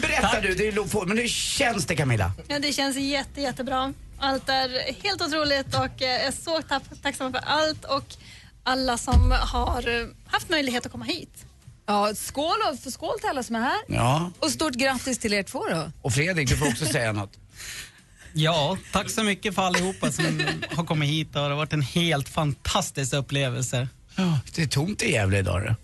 Berätta 0.00 0.40
du, 0.40 0.54
det 0.54 0.68
är 0.68 0.88
på, 0.92 1.04
men 1.06 1.18
hur 1.18 1.28
känns 1.28 1.86
det 1.86 1.96
Camilla? 1.96 2.32
Ja, 2.48 2.58
det 2.58 2.72
känns 2.72 2.96
jätte, 2.96 3.40
jättebra. 3.40 3.92
Allt 4.18 4.48
är 4.48 4.94
helt 5.02 5.22
otroligt 5.22 5.74
och 5.74 6.02
eh, 6.02 6.08
jag 6.08 6.24
är 6.24 6.32
så 6.32 6.62
tack, 6.62 6.82
tacksam 7.02 7.32
för 7.32 7.40
allt 7.46 7.84
och 7.84 8.04
alla 8.62 8.98
som 8.98 9.34
har 9.40 10.00
eh, 10.00 10.06
haft 10.26 10.50
möjlighet 10.50 10.86
att 10.86 10.92
komma 10.92 11.04
hit. 11.04 11.44
Ja, 11.86 12.14
skål, 12.14 12.56
och, 12.72 12.92
skål 12.92 13.18
till 13.20 13.28
alla 13.28 13.42
som 13.42 13.56
är 13.56 13.60
här. 13.60 13.78
Ja. 13.88 14.30
Och 14.38 14.50
stort 14.50 14.74
grattis 14.74 15.18
till 15.18 15.32
er 15.32 15.42
två 15.42 15.64
då. 15.68 15.90
Och 16.02 16.12
Fredrik, 16.12 16.48
du 16.48 16.56
får 16.56 16.68
också 16.68 16.86
säga 16.86 17.12
något. 17.12 17.38
Ja, 18.36 18.76
tack 18.92 19.10
så 19.10 19.22
mycket 19.22 19.54
för 19.54 19.62
allihopa 19.62 20.12
som 20.12 20.24
har 20.76 20.84
kommit 20.84 21.08
hit. 21.08 21.32
Det 21.32 21.38
har 21.38 21.50
varit 21.50 21.72
en 21.72 21.82
helt 21.82 22.28
fantastisk 22.28 23.12
upplevelse. 23.14 23.88
Ja, 24.16 24.38
det 24.54 24.62
är 24.62 24.66
tomt 24.66 25.02
i 25.02 25.12
Gävle 25.12 25.38
idag. 25.38 25.62
då. 25.66 25.74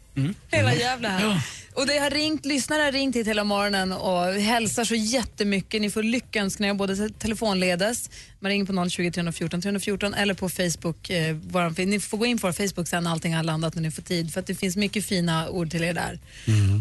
Hela 0.50 0.74
jävla 0.74 1.08
här. 1.08 1.40
Och 1.74 1.86
det 1.86 1.98
har 1.98 2.10
ringt, 2.10 2.46
lyssnare 2.46 2.82
har 2.82 2.92
ringt 2.92 3.16
hit 3.16 3.26
hela 3.26 3.44
morgonen 3.44 3.92
och 3.92 4.24
hälsar 4.26 4.84
så 4.84 4.94
jättemycket. 4.94 5.80
Ni 5.80 5.90
får 5.90 6.02
lyckönskningar 6.02 6.74
både 6.74 7.08
telefonledes, 7.08 8.10
man 8.40 8.50
ringer 8.50 8.64
på 8.84 8.90
020 8.90 9.10
314 9.10 9.62
314 9.62 10.14
eller 10.14 10.34
på 10.34 10.48
Facebook. 10.48 11.10
Eh, 11.10 11.34
våran, 11.34 11.74
ni 11.78 12.00
får 12.00 12.18
gå 12.18 12.26
in 12.26 12.38
på 12.38 12.46
vår 12.46 12.52
Facebook 12.52 12.88
sen 12.88 13.04
när 13.04 13.10
allting 13.10 13.34
har 13.34 13.42
landat 13.42 13.74
när 13.74 13.82
ni 13.82 13.90
får 13.90 14.02
tid 14.02 14.32
för 14.32 14.40
att 14.40 14.46
det 14.46 14.54
finns 14.54 14.76
mycket 14.76 15.04
fina 15.04 15.48
ord 15.48 15.70
till 15.70 15.84
er 15.84 15.94
där. 15.94 16.18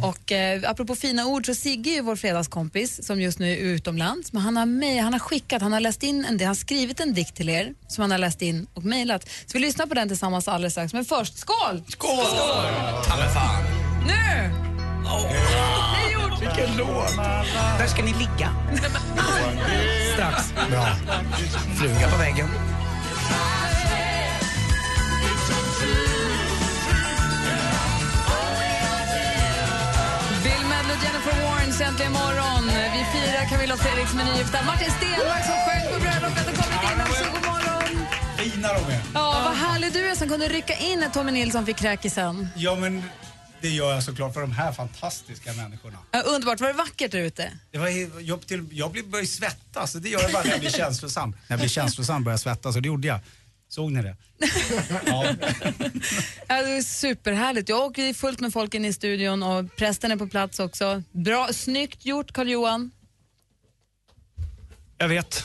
Och 0.03 0.31
eh, 0.31 0.69
apropå 0.69 0.95
fina 0.95 1.25
ord 1.25 1.45
så 1.45 1.55
Sigge 1.55 1.89
är 1.89 1.95
ju 1.95 2.01
vår 2.01 2.15
fredagskompis 2.15 3.05
som 3.05 3.21
just 3.21 3.39
nu 3.39 3.51
är 3.51 3.57
utomlands 3.57 4.33
men 4.33 4.41
han 4.41 4.57
har, 4.57 4.65
mej, 4.65 4.97
han 4.97 5.13
har 5.13 5.19
skickat, 5.19 5.61
han 5.61 5.73
har 5.73 5.79
läst 5.79 6.03
in 6.03 6.25
en, 6.25 6.39
han 6.39 6.47
har 6.47 6.55
skrivit 6.55 6.99
en 6.99 7.13
dikt 7.13 7.35
till 7.35 7.49
er 7.49 7.73
som 7.87 8.01
han 8.01 8.11
har 8.11 8.17
läst 8.17 8.41
in 8.41 8.67
och 8.73 8.83
mejlat. 8.83 9.29
Så 9.45 9.53
vi 9.53 9.59
lyssnar 9.59 9.85
på 9.85 9.93
den 9.93 10.07
tillsammans 10.07 10.47
alldeles 10.47 10.73
strax. 10.73 10.93
Men 10.93 11.05
först, 11.05 11.37
skål! 11.37 11.83
Skål! 11.87 12.25
Ta 13.07 13.18
men 13.19 13.29
fan. 13.29 13.63
Nu! 14.05 14.51
Oh. 15.05 16.39
Vilken 16.39 16.77
låt! 16.77 17.15
Där 17.77 17.87
ska 17.87 18.03
ni 18.03 18.13
ligga. 18.13 18.49
Strax. 20.13 20.53
Bra. 20.71 20.87
Fluga 21.77 22.09
på 22.11 22.17
väggen. 22.17 22.47
Bill 30.43 30.65
Medley 30.69 30.97
och 30.97 31.03
Jennifer 31.03 31.43
Warren, 31.43 31.87
äntligen 31.87 32.11
morgon. 32.11 32.65
Vi 32.67 33.05
firar 33.19 33.49
Camilla 33.49 33.73
och 33.73 33.79
Fredriks 33.79 34.13
med 34.13 34.25
nygifta. 34.25 34.57
Martin 34.65 34.91
Stenmarck 34.91 35.45
som 35.45 35.55
sjöng 35.65 35.93
på 35.93 35.99
bröllopet 35.99 36.47
och 36.47 36.55
kommit 36.63 36.91
in 36.91 37.01
också. 37.01 37.48
Fina 38.39 38.73
de 38.73 38.93
är. 38.93 39.01
Ja, 39.13 39.41
vad 39.45 39.55
härlig 39.57 39.93
du 39.93 40.09
är 40.09 40.15
som 40.15 40.29
kunde 40.29 40.47
rycka 40.47 40.75
in 40.75 40.99
när 40.99 41.09
Tommy 41.09 41.31
Nilsson 41.31 41.65
fick 41.65 41.77
kräkisen. 41.77 42.47
Ja, 42.55 42.75
men 42.75 43.03
det 43.61 43.69
gör 43.69 43.93
jag 43.93 44.03
såklart 44.03 44.33
för 44.33 44.41
de 44.41 44.51
här 44.51 44.71
fantastiska 44.71 45.53
människorna. 45.53 45.97
Ja, 46.11 46.21
underbart. 46.21 46.59
Var 46.59 46.67
det 46.67 46.73
vackert 46.73 47.11
där 47.11 47.19
ute? 47.19 47.51
Det 47.71 47.77
var, 47.77 47.87
jag, 48.21 48.47
till, 48.47 48.65
jag 48.71 49.09
börjar 49.09 49.25
svettas, 49.25 49.93
det 49.93 50.09
gör 50.09 50.21
jag 50.21 50.31
bara 50.31 50.43
när 50.43 50.51
jag 50.51 50.59
blir 50.59 50.69
känslosam. 50.69 51.29
När 51.29 51.37
jag 51.47 51.59
blir 51.59 51.69
känslosam 51.69 52.23
börjar 52.23 52.33
jag 52.33 52.39
svettas 52.39 52.75
och 52.75 52.81
det 52.81 52.87
gjorde 52.87 53.07
jag. 53.07 53.19
Såg 53.69 53.91
ni 53.91 54.01
det? 54.01 54.15
Ja. 55.05 55.25
Ja, 56.47 56.61
det 56.61 56.71
är 56.77 56.81
superhärligt. 56.81 57.69
Jag 57.69 57.79
åker 57.79 58.13
fullt 58.13 58.39
med 58.39 58.53
folk 58.53 58.73
in 58.73 58.85
i 58.85 58.93
studion 58.93 59.43
och 59.43 59.75
prästen 59.75 60.11
är 60.11 60.15
på 60.17 60.27
plats 60.27 60.59
också. 60.59 61.03
Bra, 61.11 61.49
snyggt 61.53 62.05
gjort 62.05 62.31
Carl-Johan. 62.31 62.91
Jag 65.01 65.07
vet. 65.07 65.33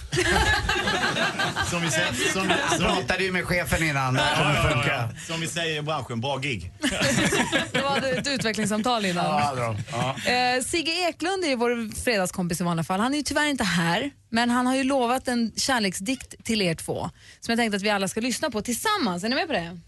som 1.70 1.82
vi 1.82 1.90
säger, 1.90 2.32
som, 2.32 2.50
Han 2.50 2.78
som, 2.78 2.87
pratade 2.87 3.25
ju 3.25 3.32
med 3.32 3.44
chefen 3.44 3.82
innan. 3.82 4.14
Det 4.14 4.20
Ja, 4.20 4.37
kommer 4.37 4.87
ja, 4.87 4.87
ja, 4.88 5.08
som 5.26 5.40
vi 5.40 5.46
säger 5.49 5.78
i 5.78 5.82
branschen, 5.82 6.20
bra 6.20 6.37
gig. 6.38 6.73
Det 7.73 7.82
var 7.82 7.99
ett 7.99 8.28
utvecklingssamtal 8.28 9.04
innan. 9.04 9.25
Ja, 9.25 9.52
bra. 9.54 9.76
Ja. 9.92 10.32
Eh, 10.32 10.62
Sigge 10.62 11.08
Eklund 11.08 11.44
är 11.44 11.56
vår 11.56 12.02
fredagskompis 12.04 12.61
i 12.61 12.64
vanliga 12.64 12.84
fall. 12.84 13.00
Han 13.00 13.12
är 13.14 13.16
ju 13.18 13.23
tyvärr 13.23 13.46
inte 13.46 13.64
här, 13.64 14.11
men 14.28 14.50
han 14.50 14.66
har 14.66 14.76
ju 14.76 14.84
lovat 14.84 15.28
en 15.28 15.52
kärleksdikt 15.56 16.44
till 16.44 16.62
er 16.62 16.75
två 16.75 17.11
som 17.40 17.52
jag 17.52 17.58
tänkte 17.58 17.76
att 17.76 17.82
vi 17.82 17.90
alla 17.90 18.08
ska 18.08 18.20
lyssna 18.20 18.50
på 18.50 18.62
tillsammans. 18.62 19.25
Är 19.25 19.28
ni 19.28 19.34
med 19.34 19.46
på 19.46 19.52
det? 19.52 19.80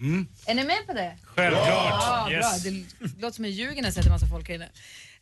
Mm. 0.00 0.26
Är 0.46 0.54
ni 0.54 0.64
med 0.64 0.86
på 0.86 0.92
det? 0.92 1.16
Självklart. 1.24 1.68
Ja, 1.68 2.26
bra. 2.28 2.32
Yes. 2.32 2.62
Det 2.62 2.70
låter 3.20 3.34
som 3.36 3.44
en 3.44 3.50
ljuger 3.50 3.74
när 3.82 3.84
jag 3.84 3.94
sätter 3.94 4.10
massa 4.10 4.26
folk 4.26 4.48
här 4.48 4.54
inne. 4.54 4.68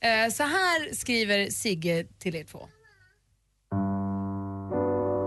Eh, 0.00 0.32
så 0.32 0.42
här 0.42 0.94
skriver 0.94 1.50
Sigge 1.50 2.04
till 2.18 2.36
er 2.36 2.44
två. 2.44 2.68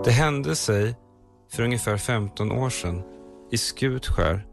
Det 0.06 0.12
hände 0.12 0.56
sig 0.56 0.96
för 1.52 1.62
ungefär 1.62 1.96
15 1.96 2.52
år 2.52 2.70
sedan 2.70 3.02
i 3.50 3.58
Skutskär 3.58 4.46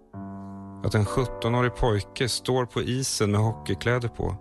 att 0.83 0.95
en 0.95 1.05
17-årig 1.05 1.75
pojke 1.75 2.29
står 2.29 2.65
på 2.65 2.81
isen 2.81 3.31
med 3.31 3.41
hockeykläder 3.41 4.07
på. 4.07 4.35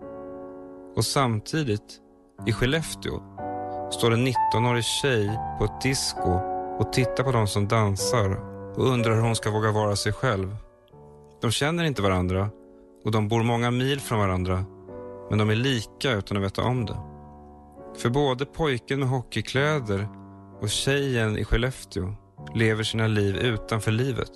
Och 0.97 1.05
samtidigt, 1.05 2.01
i 2.47 2.53
Skellefteå, 2.53 3.23
står 3.91 4.13
en 4.13 4.27
19-årig 4.27 4.85
tjej 4.85 5.39
på 5.59 5.65
ett 5.65 5.81
disco 5.81 6.31
och 6.79 6.93
tittar 6.93 7.25
på 7.25 7.33
de 7.33 7.47
som 7.47 7.69
dansar 7.69 8.31
och 8.77 8.87
undrar 8.87 9.15
hur 9.15 9.23
hon 9.23 9.37
ska 9.37 9.51
våga 9.51 9.73
vara 9.73 9.97
sig 9.97 10.13
själv. 10.13 10.57
De 11.41 11.51
känner 11.51 11.85
inte 11.85 12.03
varandra 12.03 12.51
och 13.05 13.13
de 13.13 13.29
bor 13.29 13.43
många 13.43 13.71
mil 13.71 14.01
från 14.01 14.19
varandra 14.19 14.65
men 15.31 15.39
de 15.39 15.51
är 15.51 15.55
lika 15.55 16.13
utan 16.13 16.37
att 16.37 16.43
veta 16.43 16.63
om 16.63 16.87
det. 16.87 16.97
För 17.97 18.11
både 18.11 18.47
pojken 18.47 19.01
med 19.01 19.09
hockeykläder 19.09 20.22
och 20.63 20.71
tjejen 20.71 21.39
i 21.39 21.45
Skellefteå 21.45 22.15
lever 22.55 22.83
sina 22.83 23.07
liv 23.07 23.37
utanför 23.37 23.91
livet. 23.91 24.31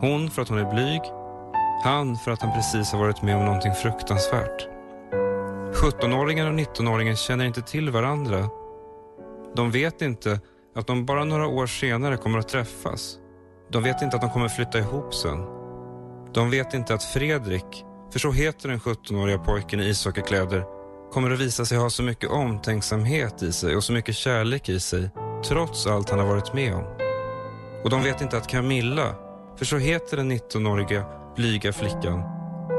Hon 0.00 0.30
för 0.30 0.42
att 0.42 0.48
hon 0.48 0.58
är 0.58 0.70
blyg, 0.70 1.00
han 1.84 2.16
för 2.16 2.30
att 2.30 2.42
han 2.42 2.52
precis 2.52 2.92
har 2.92 2.98
varit 2.98 3.22
med 3.22 3.36
om 3.36 3.44
någonting 3.44 3.74
fruktansvärt. 3.74 4.68
17-åringen 5.74 6.46
och 6.46 6.54
19-åringen 6.54 7.16
känner 7.16 7.44
inte 7.44 7.62
till 7.62 7.90
varandra. 7.90 8.48
De 9.56 9.70
vet 9.70 10.02
inte 10.02 10.40
att 10.74 10.86
de 10.86 11.06
bara 11.06 11.24
några 11.24 11.46
år 11.46 11.66
senare 11.66 12.16
kommer 12.16 12.38
att 12.38 12.48
träffas. 12.48 13.18
De 13.70 13.82
vet 13.82 14.02
inte 14.02 14.16
att 14.16 14.22
de 14.22 14.30
kommer 14.30 14.48
flytta 14.48 14.78
ihop 14.78 15.14
sen. 15.14 15.46
De 16.34 16.50
vet 16.50 16.74
inte 16.74 16.94
att 16.94 17.02
Fredrik, 17.02 17.84
för 18.12 18.18
så 18.18 18.32
heter 18.32 18.68
den 18.68 18.78
17-åriga 18.78 19.38
pojken 19.38 19.80
i 19.80 19.88
ishockeykläder, 19.88 20.81
kommer 21.12 21.30
att 21.30 21.40
visa 21.40 21.64
sig 21.64 21.78
ha 21.78 21.90
så 21.90 22.02
mycket 22.02 22.30
omtänksamhet 22.30 23.42
i 23.42 23.52
sig 23.52 23.76
och 23.76 23.84
så 23.84 23.92
mycket 23.92 24.14
kärlek 24.14 24.68
i 24.68 24.80
sig, 24.80 25.10
trots 25.48 25.86
allt 25.86 26.10
han 26.10 26.18
har 26.18 26.26
varit 26.26 26.54
med 26.54 26.74
om. 26.74 26.84
Och 27.84 27.90
de 27.90 28.02
vet 28.02 28.20
inte 28.20 28.36
att 28.36 28.48
Camilla, 28.48 29.14
för 29.58 29.64
så 29.64 29.76
heter 29.76 30.16
den 30.16 30.32
19-åriga 30.32 31.04
blyga 31.36 31.72
flickan, 31.72 32.22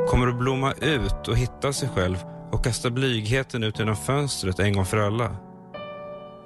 kommer 0.09 0.27
att 0.27 0.39
blomma 0.39 0.71
ut 0.71 1.27
och 1.27 1.37
hitta 1.37 1.73
sig 1.73 1.89
själv 1.95 2.17
och 2.51 2.63
kasta 2.63 2.89
blygheten 2.89 3.63
ut 3.63 3.79
genom 3.79 3.95
fönstret 3.95 4.59
en 4.59 4.73
gång 4.73 4.85
för 4.85 4.97
alla. 4.97 5.35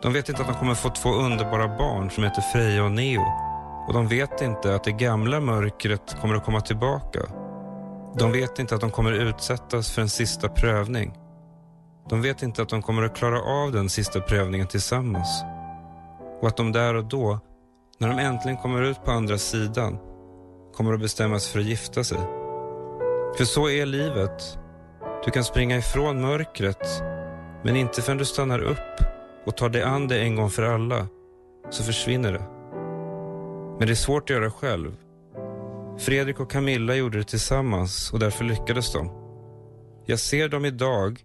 De 0.01 0.13
vet 0.13 0.29
inte 0.29 0.41
att 0.41 0.47
de 0.47 0.55
kommer 0.55 0.75
få 0.75 0.89
två 0.89 1.09
underbara 1.09 1.67
barn 1.77 2.09
som 2.09 2.23
heter 2.23 2.41
Freja 2.41 2.83
och 2.83 2.91
Neo. 2.91 3.23
Och 3.87 3.93
de 3.93 4.07
vet 4.07 4.41
inte 4.41 4.75
att 4.75 4.83
det 4.83 4.91
gamla 4.91 5.39
mörkret 5.39 6.17
kommer 6.21 6.35
att 6.35 6.45
komma 6.45 6.61
tillbaka. 6.61 7.19
De 8.19 8.31
vet 8.31 8.59
inte 8.59 8.75
att 8.75 8.81
de 8.81 8.91
kommer 8.91 9.11
utsättas 9.11 9.91
för 9.91 10.01
en 10.01 10.09
sista 10.09 10.49
prövning. 10.49 11.26
De 12.09 12.21
vet 12.21 12.43
inte 12.43 12.61
att 12.61 12.69
de 12.69 12.81
kommer 12.81 13.03
att 13.03 13.15
klara 13.15 13.41
av 13.41 13.71
den 13.71 13.89
sista 13.89 14.21
prövningen 14.21 14.67
tillsammans. 14.67 15.43
Och 16.41 16.47
att 16.47 16.57
de 16.57 16.71
där 16.71 16.95
och 16.95 17.05
då, 17.05 17.39
när 17.97 18.07
de 18.07 18.19
äntligen 18.19 18.57
kommer 18.57 18.81
ut 18.81 19.03
på 19.05 19.11
andra 19.11 19.37
sidan, 19.37 19.97
kommer 20.73 20.93
att 20.93 20.99
bestämmas 20.99 21.47
för 21.47 21.59
att 21.59 21.65
gifta 21.65 22.03
sig. 22.03 22.17
För 23.37 23.45
så 23.45 23.69
är 23.69 23.85
livet. 23.85 24.57
Du 25.25 25.31
kan 25.31 25.43
springa 25.43 25.77
ifrån 25.77 26.21
mörkret, 26.21 27.01
men 27.63 27.75
inte 27.75 28.01
förrän 28.01 28.17
du 28.17 28.25
stannar 28.25 28.59
upp 28.59 29.03
och 29.45 29.57
tar 29.57 29.69
dig 29.69 29.83
an 29.83 30.07
det 30.07 30.19
en 30.19 30.35
gång 30.35 30.49
för 30.49 30.63
alla, 30.63 31.07
så 31.69 31.83
försvinner 31.83 32.33
det. 32.33 32.45
Men 33.79 33.87
det 33.87 33.93
är 33.93 33.95
svårt 33.95 34.23
att 34.23 34.35
göra 34.35 34.51
själv. 34.51 34.97
Fredrik 35.97 36.39
och 36.39 36.51
Camilla 36.51 36.95
gjorde 36.95 37.17
det 37.17 37.23
tillsammans 37.23 38.13
och 38.13 38.19
därför 38.19 38.43
lyckades 38.43 38.93
de. 38.93 39.11
Jag 40.05 40.19
ser 40.19 40.49
dem 40.49 40.65
idag, 40.65 41.19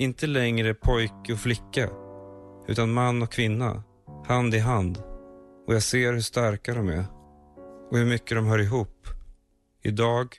inte 0.00 0.26
längre 0.26 0.74
pojke 0.74 1.32
och 1.32 1.40
flicka, 1.40 1.88
utan 2.68 2.92
man 2.92 3.22
och 3.22 3.32
kvinna, 3.32 3.82
hand 4.26 4.54
i 4.54 4.58
hand. 4.58 4.98
Och 5.66 5.74
jag 5.74 5.82
ser 5.82 6.12
hur 6.12 6.20
starka 6.20 6.74
de 6.74 6.88
är 6.88 7.04
och 7.90 7.98
hur 7.98 8.06
mycket 8.06 8.36
de 8.36 8.46
hör 8.46 8.58
ihop. 8.58 9.06
Idag 9.82 10.36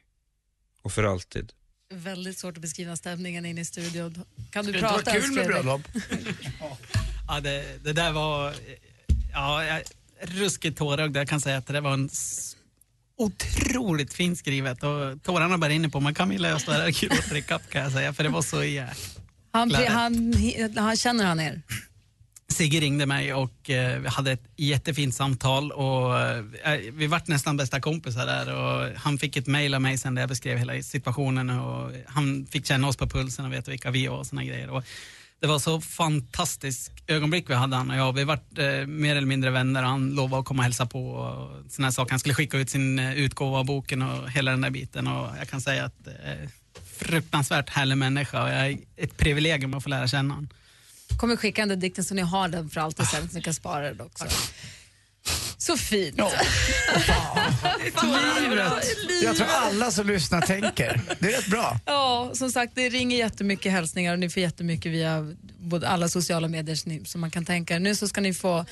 och 0.82 0.92
för 0.92 1.04
alltid. 1.04 1.52
Väldigt 1.94 2.38
svårt 2.38 2.56
att 2.56 2.62
beskriva 2.62 2.96
stämningen 2.96 3.46
inne 3.46 3.62
i 3.62 3.66
studion. 3.66 4.24
Kan 4.52 4.66
du 4.66 4.72
Det 4.72 4.82
var 4.82 4.90
prata 4.90 5.12
kul 5.12 5.22
ens, 5.22 5.36
med 5.36 5.48
bröllop. 5.48 5.82
Ja, 7.28 7.40
det, 7.40 7.84
det 7.84 7.94
där 7.94 8.12
var... 8.12 8.54
Ja, 9.34 9.66
jag, 9.66 9.82
ruskigt 10.22 10.78
tårögd. 10.78 11.18
Jag 11.18 11.28
kan 11.28 11.42
säga 11.42 11.58
att 11.58 11.68
det 11.68 11.74
där 11.74 11.82
var 11.82 11.94
en 11.94 12.10
otroligt 13.18 14.14
fint 14.14 14.38
skrivet 14.38 14.84
och 14.84 15.24
tårarna 15.24 15.58
bara 15.58 15.72
inne 15.72 15.90
på 15.90 16.00
mig. 16.00 16.14
Camilla 16.14 16.50
jag 16.50 16.62
står 16.62 16.74
här 16.74 16.88
och 16.88 16.94
gråter 16.94 17.36
i 17.36 17.42
kapp 17.42 17.70
kan 17.70 17.82
jag 17.82 17.92
säga 17.92 18.14
för 18.14 18.24
det 18.24 18.30
var 18.30 18.42
så 18.42 18.64
jäkla 18.64 19.21
Han, 19.52 19.72
han, 19.72 20.34
han 20.76 20.98
känner 20.98 21.26
han 21.26 21.40
er? 21.40 21.62
Sigge 22.52 22.80
ringde 22.80 23.06
mig 23.06 23.34
och 23.34 23.70
eh, 23.70 24.00
vi 24.00 24.08
hade 24.08 24.32
ett 24.32 24.44
jättefint 24.56 25.16
samtal 25.16 25.72
och 25.72 26.20
eh, 26.20 26.44
vi 26.94 27.08
vart 27.08 27.28
nästan 27.28 27.58
bästa 27.58 27.82
kompisar 27.82 28.26
där 28.26 28.56
och 28.56 28.98
han 28.98 29.18
fick 29.18 29.38
ett 29.38 29.48
mejl 29.48 29.74
av 29.74 29.82
mig 29.82 29.98
sen 29.98 30.16
där 30.16 30.22
jag 30.22 30.30
beskrev 30.30 30.58
hela 30.58 30.82
situationen 30.82 31.50
och 31.50 31.92
han 32.06 32.46
fick 32.52 32.66
känna 32.66 32.88
oss 32.88 32.98
på 32.98 33.08
pulsen 33.08 33.46
och 33.46 33.54
veta 33.54 33.72
vilka 33.72 33.92
vi 33.92 34.08
var 34.08 34.18
och 34.18 34.28
såna 34.28 34.44
grejer. 34.44 34.70
Och 34.70 34.84
det 35.42 35.48
var 35.48 35.60
så 35.60 35.82
fantastiskt 35.82 36.92
ögonblick 37.08 37.50
vi 37.50 37.54
hade 37.54 37.76
han 37.76 37.90
och 37.90 37.98
jag. 37.98 38.14
Vi 38.14 38.24
vart 38.24 38.58
eh, 38.58 38.88
mer 38.88 39.16
eller 39.16 39.28
mindre 39.28 39.50
vänner 39.50 39.84
och 39.84 39.90
han 39.90 40.10
lovade 40.10 40.40
att 40.40 40.46
komma 40.46 40.60
och 40.60 40.64
hälsa 40.64 40.86
på 40.86 41.10
och 41.10 41.72
såna 41.72 41.86
här 41.86 41.92
saker. 41.92 42.12
Han 42.12 42.20
skulle 42.20 42.36
skicka 42.36 42.58
ut 42.58 42.70
sin 42.70 43.00
eh, 43.00 43.14
utgåva 43.14 43.58
av 43.58 43.66
boken 43.66 44.02
och 44.02 44.30
hela 44.30 44.52
den 44.52 44.62
där 44.62 44.70
biten 44.70 45.08
och 45.08 45.30
jag 45.40 45.50
kan 45.50 45.62
säga 45.62 45.86
att 45.86 46.08
eh, 46.08 46.50
fruktansvärt 47.06 47.70
härlig 47.70 47.98
människa 47.98 48.44
och 48.44 48.50
jag 48.50 48.68
är 48.68 48.78
ett 48.98 49.18
privilegium 49.18 49.74
att 49.74 49.84
få 49.84 49.90
lära 49.90 50.08
känna 50.08 50.34
honom. 50.34 50.50
kommer 51.18 51.36
skicka 51.36 51.66
den 51.66 51.80
dikten 51.80 52.04
så 52.04 52.14
ni 52.14 52.22
har 52.22 52.48
den 52.48 52.70
för 52.70 52.82
alltid 52.82 53.08
sen 53.08 53.30
så 53.30 53.36
ni 53.36 53.42
kan 53.42 53.54
spara 53.54 53.88
den 53.88 54.02
också. 54.02 54.26
Så 55.58 55.78
fint. 55.78 56.18
Livet. 58.04 59.24
Jag 59.24 59.36
tror 59.36 59.48
alla 59.48 59.92
som 59.92 60.08
lyssnar 60.08 60.42
tänker. 60.42 61.02
Det 61.20 61.34
är 61.34 61.38
rätt 61.38 61.48
bra. 61.48 61.80
Ja, 61.86 62.32
som 62.34 62.52
sagt, 62.52 62.76
det 62.76 62.90
ringer 62.90 63.18
jättemycket 63.18 63.72
hälsningar 63.72 64.14
och 64.14 64.20
ni 64.20 64.30
får 64.30 64.42
jättemycket 64.42 64.92
via 64.92 65.36
både 65.60 65.90
alla 65.90 66.10
sociala 66.10 66.48
medier 66.48 67.06
som 67.06 67.22
man 67.22 67.32
kan 67.32 67.46
tänka. 67.46 67.80
Nu 67.80 67.96
så 67.96 68.08
ska 68.08 68.22
ni 68.22 68.34
få 68.34 68.66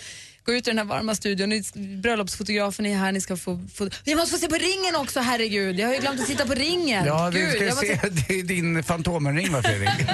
gå 0.50 0.56
ut 0.56 0.68
i 0.68 0.70
den 0.70 0.78
här 0.78 0.86
varma 0.86 1.16
studion. 1.16 1.50
Ni, 1.50 1.64
bröllopsfotografen 2.02 2.86
är 2.86 2.98
här, 2.98 3.12
ni 3.12 3.22
ska 3.22 3.38
få, 3.38 3.60
få... 3.74 3.90
Vi 4.04 4.16
måste 4.16 4.32
få 4.32 4.38
se 4.38 4.48
på 4.48 4.56
ringen 4.56 4.96
också, 4.96 5.20
herregud. 5.20 5.80
Jag 5.80 5.88
har 5.88 5.94
ju 5.94 6.00
glömt 6.02 6.22
att 6.22 6.28
titta 6.28 6.46
på 6.46 6.54
ringen. 6.54 7.06
Ja, 7.06 7.30
vi 7.34 7.40
Gud, 7.40 7.50
ska 7.50 7.64
jag 7.66 7.70
måste- 7.76 7.86
se 8.00 8.10
det 8.10 8.40
är 8.40 8.44
din 8.44 8.84
Fantomenring 8.84 9.52
va 9.54 9.62
Fredrik? 9.64 9.90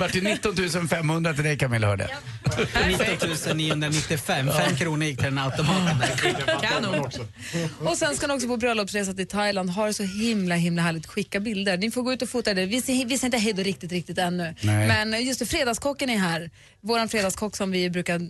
Vart 0.00 0.12
det 0.12 0.20
19 0.20 0.88
500 0.88 1.34
till 1.34 1.44
dig 1.44 1.58
Camilla 1.58 1.86
hörde. 1.86 2.08
19 2.88 3.56
995, 3.56 4.50
5 4.52 4.76
kronor 4.76 5.06
gick 5.06 5.16
till 5.16 5.24
den 5.24 5.38
automaten. 5.38 6.02
Kanon. 6.62 7.10
Och 7.78 7.96
sen 7.96 8.16
ska 8.16 8.26
ni 8.26 8.34
också 8.34 8.46
på 8.48 8.56
bröllopsresa 8.56 9.12
till 9.14 9.26
Thailand. 9.26 9.70
Ha 9.70 9.86
det 9.86 9.94
så 9.94 10.02
himla 10.02 10.54
himla 10.54 10.82
härligt. 10.82 11.06
Skicka 11.06 11.40
bilder. 11.40 11.76
Ni 11.78 11.90
får 11.90 12.02
gå 12.02 12.12
ut 12.12 12.22
och 12.22 12.28
fota 12.28 12.54
det. 12.54 12.66
Vi 12.66 12.82
ser, 12.82 13.04
vi 13.06 13.18
ser 13.18 13.26
inte 13.26 13.38
hej 13.38 13.52
då 13.52 13.62
riktigt, 13.62 13.92
riktigt 13.92 14.18
ännu. 14.18 14.54
Nej. 14.60 14.88
Men 14.88 15.24
just 15.24 15.38
det, 15.40 15.46
fredagskocken 15.46 16.10
är 16.10 16.18
här. 16.18 16.50
Vår 16.80 17.08
fredagskock 17.08 17.56
som 17.56 17.70
vi 17.70 17.90
brukar 17.90 18.20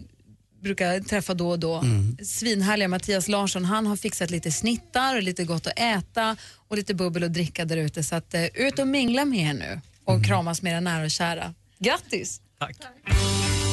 brukar 0.61 1.01
träffa 1.01 1.35
då 1.35 1.51
och 1.51 1.59
då. 1.59 1.75
Mm. 1.79 2.17
Svinhärliga 2.25 2.89
Mattias 2.89 3.29
Larsson, 3.29 3.65
han 3.65 3.87
har 3.87 3.97
fixat 3.97 4.31
lite 4.31 4.53
snittar 4.53 5.17
och 5.17 5.23
lite 5.23 5.45
gott 5.45 5.67
att 5.67 5.79
äta 5.79 6.37
och 6.69 6.77
lite 6.77 6.95
bubbel 6.95 7.23
och 7.25 7.31
dricka 7.31 7.65
där 7.65 7.77
ute. 7.77 8.03
Så 8.03 8.15
att, 8.17 8.35
eh, 8.35 8.45
ut 8.45 8.79
och 8.79 8.89
mingla 8.89 9.25
med 9.25 9.39
er 9.51 9.55
nu. 9.55 9.81
och 10.05 10.25
kramas 10.25 10.63
med 10.63 10.73
era 10.73 10.81
nära 10.81 11.05
och 11.05 11.11
kära. 11.11 11.55
Grattis! 11.79 12.41
Tack. 12.61 12.77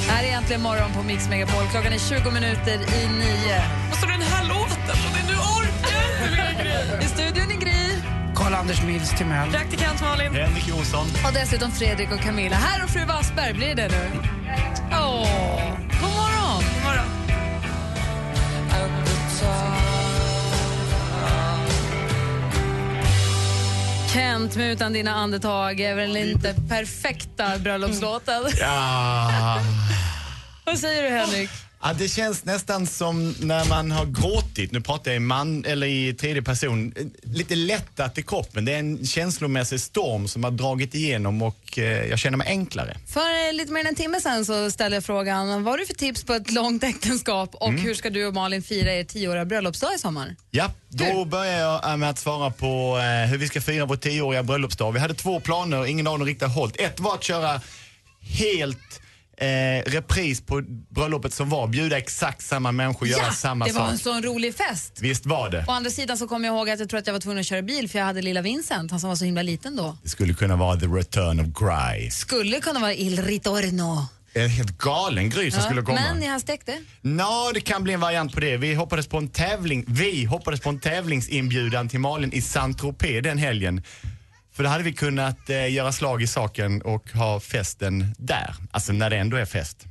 Här 0.08 0.24
är 0.24 0.32
äntligen 0.38 0.62
morgon 0.62 0.94
på 0.94 1.04
Mix 1.04 1.30
Megapol. 1.30 1.68
Klockan 1.72 1.94
är 1.94 2.00
20 2.00 2.32
minuter 2.32 2.74
i 2.76 3.08
nio. 3.08 3.62
Och 3.92 3.98
så 3.98 4.06
den 4.06 4.22
här 4.22 4.44
låten. 4.48 4.90
Och 5.06 5.12
det- 5.16 5.28
Nu 5.28 5.34
orkar. 5.38 7.02
I 7.04 7.08
studion 7.08 7.52
är 7.52 7.60
Gry. 7.62 8.02
Karl-Anders 8.36 8.84
Nils 8.84 9.10
Timell. 9.18 9.50
Praktikant 9.52 10.02
Malin. 10.02 10.34
Henrik 10.34 10.68
Jonsson. 10.68 11.08
Och 11.28 11.34
dessutom 11.34 11.72
Fredrik 11.72 12.12
och 12.12 12.20
Camilla. 12.20 12.56
Här 12.56 12.84
och 12.84 12.90
fru 12.90 13.06
Wassberg, 13.06 13.54
blir 13.54 13.76
det 13.76 13.88
nu? 13.88 14.10
Åh, 14.92 15.78
god 15.97 15.97
Kent 24.18 24.56
med 24.56 24.72
Utan 24.72 24.94
dina 24.94 25.16
andetag 25.16 25.80
är 25.80 25.96
väl 25.96 26.18
inte 26.18 26.56
perfekta 26.70 27.58
bröllopslåten? 27.60 28.44
Ja. 28.60 29.60
Vad 30.66 30.80
säger 30.80 31.04
du 31.04 31.10
Henrik? 31.10 31.50
Ja, 31.82 31.94
det 31.94 32.08
känns 32.08 32.46
nästan 32.46 32.88
som 32.88 33.36
när 33.40 33.66
man 33.66 33.92
har 33.92 34.06
gråtit, 34.06 34.72
nu 34.72 34.82
pratar 34.82 35.12
jag 35.12 35.16
i 35.16 35.20
man 35.20 35.66
eller 35.66 35.88
i 35.88 36.14
tredje 36.14 36.42
person, 36.42 36.94
lite 37.24 37.56
lättat 37.56 38.18
i 38.18 38.24
kroppen. 38.24 38.66
Det 38.66 38.74
är 38.74 38.80
en 38.80 39.06
känslomässig 39.06 39.82
storm 39.82 40.28
som 40.28 40.44
har 40.44 40.52
dragit 40.52 40.96
igenom 40.96 41.42
och 41.42 41.80
eh, 41.80 41.84
jag 41.84 42.20
känner 42.20 42.38
mig 42.38 42.48
enklare. 42.48 42.98
För 43.08 43.48
eh, 43.48 43.54
lite 43.54 43.72
mer 43.72 43.82
än 43.82 43.88
en 43.88 43.96
timme 43.96 44.22
sen 44.22 44.46
så 44.46 44.72
ställde 44.72 44.98
jag 44.98 45.04
frågan, 45.04 45.64
vad 45.64 45.74
har 45.74 45.78
du 45.78 45.86
för 45.86 45.94
tips 45.94 46.24
på 46.24 46.34
ett 46.34 46.52
långt 46.52 46.84
äktenskap 46.84 47.56
och 47.56 47.74
hur 47.74 47.94
ska 47.94 48.10
du 48.10 48.26
och 48.26 48.34
Malin 48.34 48.64
fira 48.64 48.94
er 48.94 49.04
tioåriga 49.04 49.46
bröllopsdag 49.46 49.96
i 49.96 50.00
sommar? 50.00 50.36
Ja, 50.52 50.72
då 50.90 51.26
börjar 51.26 51.60
jag 51.60 51.90
eh, 51.92 51.98
med 51.98 52.10
att 52.10 52.20
svara 52.20 52.52
på 52.52 52.98
eh, 52.98 53.30
hur 53.30 53.38
vi 53.38 53.48
ska 53.48 53.62
fira 53.62 53.86
vår 53.86 53.96
tioåriga 53.96 54.44
bröllopsdag. 54.44 54.92
Vi 54.92 55.00
hade 55.00 55.14
två 55.14 55.40
planer, 55.40 55.86
ingen 55.86 56.08
av 56.08 56.20
dem 56.20 56.28
riktigt 56.28 56.50
hållit. 56.50 56.82
Ett 56.82 57.00
var 57.00 57.14
att 57.14 57.24
köra 57.24 57.62
helt 58.22 59.02
eh, 59.38 59.92
repris 59.92 60.42
på 60.42 60.62
bröllopet 60.90 61.34
som 61.34 61.50
var, 61.50 61.68
bjuda 61.68 61.98
exakt 61.98 62.42
samma 62.42 62.72
människor, 62.72 63.08
göra 63.08 63.32
samma 63.32 63.66
det 63.66 63.72
var 63.72 63.82
sak. 63.82 63.92
en 63.92 63.98
sån 63.98 64.24
rolig 64.24 64.56
fest. 64.56 65.00
Visst 65.02 65.26
var 65.26 65.50
det. 65.50 65.66
Å 65.68 65.72
andra 65.72 65.90
sidan 65.92 66.18
så 66.18 66.28
kom 66.28 66.44
jag 66.44 66.56
ihåg 66.56 66.70
att 66.70 66.80
jag 66.80 66.90
tror 66.90 67.00
att 67.00 67.08
jag 67.08 67.14
var 67.14 67.20
tvungen 67.20 67.40
att 67.40 67.46
köra 67.46 67.62
bil 67.62 67.90
för 67.90 68.00
jag 68.00 68.06
hade 68.06 68.22
lilla 68.22 68.42
Vincent, 68.42 68.92
han 68.92 69.00
som 69.00 69.10
var 69.10 69.16
så 69.16 69.26
himla 69.26 69.42
liten 69.42 69.76
då. 69.76 69.98
Det 70.04 70.10
skulle 70.10 70.34
kunna 70.34 70.56
vara 70.56 70.80
the 70.80 70.86
return 70.86 71.40
of 71.40 71.48
Gry. 71.48 72.12
Skulle 72.12 72.60
kunna 72.60 72.80
vara 72.80 72.94
Il 72.94 73.22
Ritorno. 73.24 74.06
En 74.34 74.50
helt 74.50 74.78
galen 74.78 75.30
Gry 75.30 75.52
som 75.52 75.62
skulle 75.62 75.82
komma. 75.82 76.00
Men 76.00 76.20
ni 76.20 76.26
har 76.26 76.40
stekt 76.40 76.66
det? 76.66 76.78
Nå, 77.02 77.52
det 77.54 77.62
kan 77.62 77.84
bli 77.84 77.94
en 77.94 78.00
variant 78.00 78.34
på 78.34 78.40
det. 78.40 78.58
Vi 78.58 78.74
hoppades 78.74 79.08
på 79.08 79.18
en 79.18 79.28
tävling. 79.28 79.86
Vi 79.88 80.26
hoppades 80.26 80.60
på 80.60 80.70
en 80.70 80.80
tävlingsinbjudan 80.80 81.90
till 81.90 82.00
Malin 82.00 82.34
i 82.34 82.42
Saint-Tropez 82.42 83.22
den 83.22 83.38
helgen. 83.38 83.84
För 84.58 84.64
då 84.64 84.70
hade 84.70 84.84
vi 84.84 84.94
kunnat 84.94 85.50
eh, 85.50 85.74
göra 85.74 85.92
slag 85.92 86.22
i 86.24 86.28
saken 86.28 86.82
och 86.82 87.10
ha 87.12 87.40
festen 87.40 88.16
där. 88.18 88.56
Alltså 88.72 88.94
när 88.94 89.10
det 89.10 89.18
ändå 89.18 89.38
är 89.38 89.46
fest. 89.46 89.84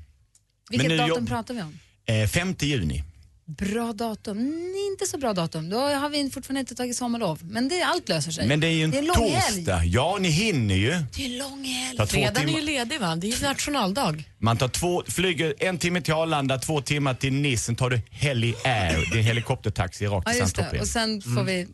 Vilket 0.71 0.89
nu 0.89 0.97
datum 0.97 1.09
jobb- 1.17 1.29
pratar 1.29 1.55
vi 1.55 1.63
om? 1.63 1.79
Eh, 2.07 2.29
5 2.29 2.55
juni. 2.61 3.03
Bra 3.45 3.93
datum. 3.93 4.37
Nej, 4.73 4.87
inte 4.93 5.07
så 5.07 5.19
bra 5.19 5.33
datum. 5.33 5.71
Då 5.71 5.79
har 5.81 6.09
vi 6.09 6.31
fortfarande 6.31 6.61
inte 6.61 6.75
tagit 6.75 6.97
sommarlov. 6.97 7.39
Men 7.43 7.69
det, 7.69 7.83
allt 7.83 8.09
löser 8.09 8.31
sig. 8.31 8.49
Men 8.49 8.61
det 8.61 8.67
är 8.67 8.71
ju 8.71 8.85
en, 8.85 8.91
det 8.91 8.99
är 8.99 9.03
lång 9.03 9.31
helg. 9.31 9.57
torsdag. 9.57 9.85
Ja, 9.85 10.17
ni 10.21 10.29
hinner 10.29 10.75
ju. 10.75 10.91
Det 11.17 11.25
är 11.25 11.39
lång 11.39 11.65
helg. 11.65 11.97
Ta 11.97 12.07
två 12.07 12.11
Fredagen 12.13 12.37
är 12.37 12.47
timmar. 12.47 12.59
ju 12.61 12.67
ledig 12.67 13.01
va? 13.01 13.17
Det 13.17 13.27
är 13.27 13.37
ju 13.41 13.47
nationaldag. 13.47 14.25
Man 14.39 14.57
tar 14.57 14.69
två, 14.69 15.03
flyger 15.09 15.55
en 15.59 15.79
timme 15.79 16.01
till 16.01 16.15
Arlanda, 16.15 16.59
två 16.59 16.81
timmar 16.83 17.15
till 17.15 17.33
Nice, 17.33 17.65
sen 17.65 17.77
tar 17.77 17.91
du 17.91 18.01
Heli 18.11 18.55
Air. 18.65 19.05
Det 19.13 19.19
är 19.19 19.23
helikoptertaxi 19.23 20.07
rakt 20.07 20.27
Ja, 20.29 20.33
till 20.33 20.41
just 20.41 20.57
det. 20.57 20.63
Saint-Tropez. 20.63 20.81
Och 20.81 20.89
sen 20.89 21.23
får 21.23 21.31
Mm. 21.31 21.47
vi 21.47 21.67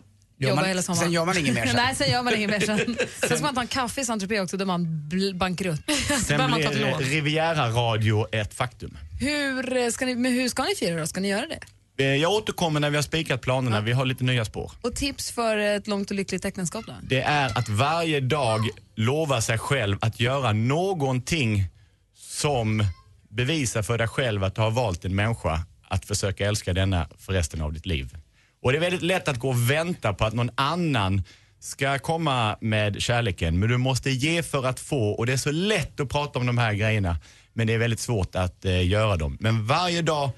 jobba 0.49 0.61
man- 0.61 0.69
hela 0.69 0.83
sommaren. 0.83 1.05
sen 1.05 1.13
gör 1.13 1.25
man 1.25 1.39
inget 1.39 1.55
mer 1.55 1.67
sen. 1.67 1.77
Nej, 1.87 1.95
sen 1.95 2.11
gör 2.11 2.23
man 2.23 2.35
inget 2.35 2.51
mer 2.51 2.61
sen. 2.61 2.97
sen 3.21 3.37
ska 3.39 3.47
man 3.47 3.55
ta 3.55 3.61
en 3.61 3.67
kaffe 3.67 4.01
i 4.01 4.05
Saint-Tropez 4.05 4.41
också, 4.43 4.57
då 4.57 4.63
är 4.65 4.67
man 4.67 5.11
bankrutt. 5.35 5.81
Sen 6.27 6.53
blir 6.55 6.87
eh, 6.87 6.99
Riviera 6.99 7.69
Radio 7.71 8.27
ett 8.35 8.55
faktum. 8.55 8.99
Hur 9.21 9.77
eh, 9.77 9.89
ska 9.89 10.07
ni, 10.07 10.15
men 10.15 10.33
hur 10.33 10.49
ska 10.49 10.63
ni 10.63 10.75
fira 10.75 11.01
då? 11.01 11.07
Ska 11.07 11.21
ni 11.21 11.29
göra 11.29 11.47
det? 11.47 11.61
Eh, 12.05 12.17
Jag 12.17 12.33
återkommer 12.33 12.81
när 12.81 12.91
vi 12.91 12.97
har 12.97 13.03
spikat 13.03 13.41
planerna. 13.41 13.81
Vi 13.81 13.93
har 13.93 14.05
lite 14.07 14.25
nya 14.25 14.45
spår. 14.45 14.73
Och 14.83 14.95
tips 14.95 15.31
för 15.31 15.57
ett 15.57 15.87
långt 15.87 16.11
och 16.11 16.17
lyckligt 16.17 16.45
äktenskap 16.45 16.85
då? 16.87 16.93
Det 17.03 17.21
är 17.21 17.59
att 17.59 17.69
varje 17.69 18.21
dag 18.21 18.61
lova 18.97 19.41
sig 19.41 19.59
själv 19.59 19.99
att 20.01 20.21
göra 20.21 20.53
någonting 20.53 21.65
som 22.17 22.85
bevisar 23.29 23.83
för 23.83 23.99
dig 23.99 24.09
själv 24.09 24.45
att 24.45 24.55
du 24.55 24.61
har 24.61 24.71
valt 24.71 25.05
en 25.05 25.15
människa 25.15 25.61
att 25.89 26.05
försöka 26.05 26.47
älska 26.47 26.73
denna 26.73 27.09
för 27.19 27.33
resten 27.33 27.63
av 27.63 27.73
ditt 27.73 27.87
liv. 27.87 28.17
Och 28.63 28.73
det 28.73 28.79
är 28.79 28.81
väldigt 28.81 29.03
lätt 29.03 29.29
att 29.29 29.39
gå 29.39 29.49
och 29.49 29.71
vänta 29.71 30.13
på 30.15 30.25
att 30.25 30.35
någon 30.35 30.51
annan 30.55 31.23
ska 31.61 31.99
komma 31.99 32.57
med 32.61 33.03
kärleken, 33.03 33.59
men 33.59 33.69
du 33.69 33.77
måste 33.77 34.11
ge 34.11 34.43
för 34.43 34.67
att 34.67 34.81
få 34.81 35.11
och 35.11 35.27
det 35.27 35.33
är 35.33 35.37
så 35.37 35.51
lätt 35.51 36.01
att 36.01 36.09
prata 36.09 36.39
om 36.39 36.47
de 36.47 36.59
här 36.59 36.75
grejerna, 36.75 37.17
men 37.53 37.67
det 37.67 37.73
är 37.73 37.79
väldigt 37.79 38.01
svårt 38.01 38.35
att 38.35 38.65
eh, 38.65 38.87
göra 38.87 39.17
dem. 39.17 39.37
Men 39.41 39.67
varje 39.67 40.03
dag 40.03 40.31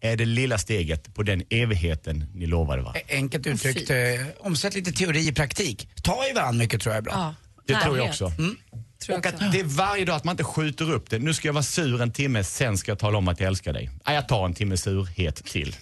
är 0.00 0.16
det 0.16 0.24
lilla 0.24 0.58
steget 0.58 1.14
på 1.14 1.22
den 1.22 1.42
evigheten 1.50 2.24
ni 2.34 2.46
lovade 2.46 2.82
va? 2.82 2.94
Enkelt 3.08 3.46
uttryckt, 3.46 3.90
eh, 3.90 3.96
omsätt 4.38 4.74
lite 4.74 4.92
teori 4.92 5.28
i 5.28 5.32
praktik. 5.32 5.88
Ta 6.02 6.28
i 6.30 6.32
varandra 6.32 6.58
mycket 6.58 6.80
tror 6.80 6.94
jag 6.94 6.98
är 6.98 7.02
bra. 7.02 7.12
Ja. 7.12 7.34
Det 7.66 7.80
tror 7.80 7.98
jag 7.98 8.04
Närhet. 8.04 8.22
också. 8.22 9.12
och 9.12 9.26
att 9.26 9.52
det 9.52 9.60
är 9.60 9.64
varje 9.64 10.04
dag 10.04 10.16
att 10.16 10.24
man 10.24 10.32
inte 10.32 10.44
skjuter 10.44 10.92
upp 10.92 11.10
det. 11.10 11.18
Nu 11.18 11.34
ska 11.34 11.48
jag 11.48 11.52
vara 11.52 11.62
sur 11.62 12.02
en 12.02 12.12
timme, 12.12 12.44
sen 12.44 12.78
ska 12.78 12.90
jag 12.90 12.98
tala 12.98 13.18
om 13.18 13.28
att 13.28 13.40
jag 13.40 13.46
älskar 13.46 13.72
dig. 13.72 13.90
Nej, 14.06 14.14
jag 14.14 14.28
tar 14.28 14.44
en 14.44 14.54
timme 14.54 14.76
surhet 14.76 15.44
till. 15.44 15.76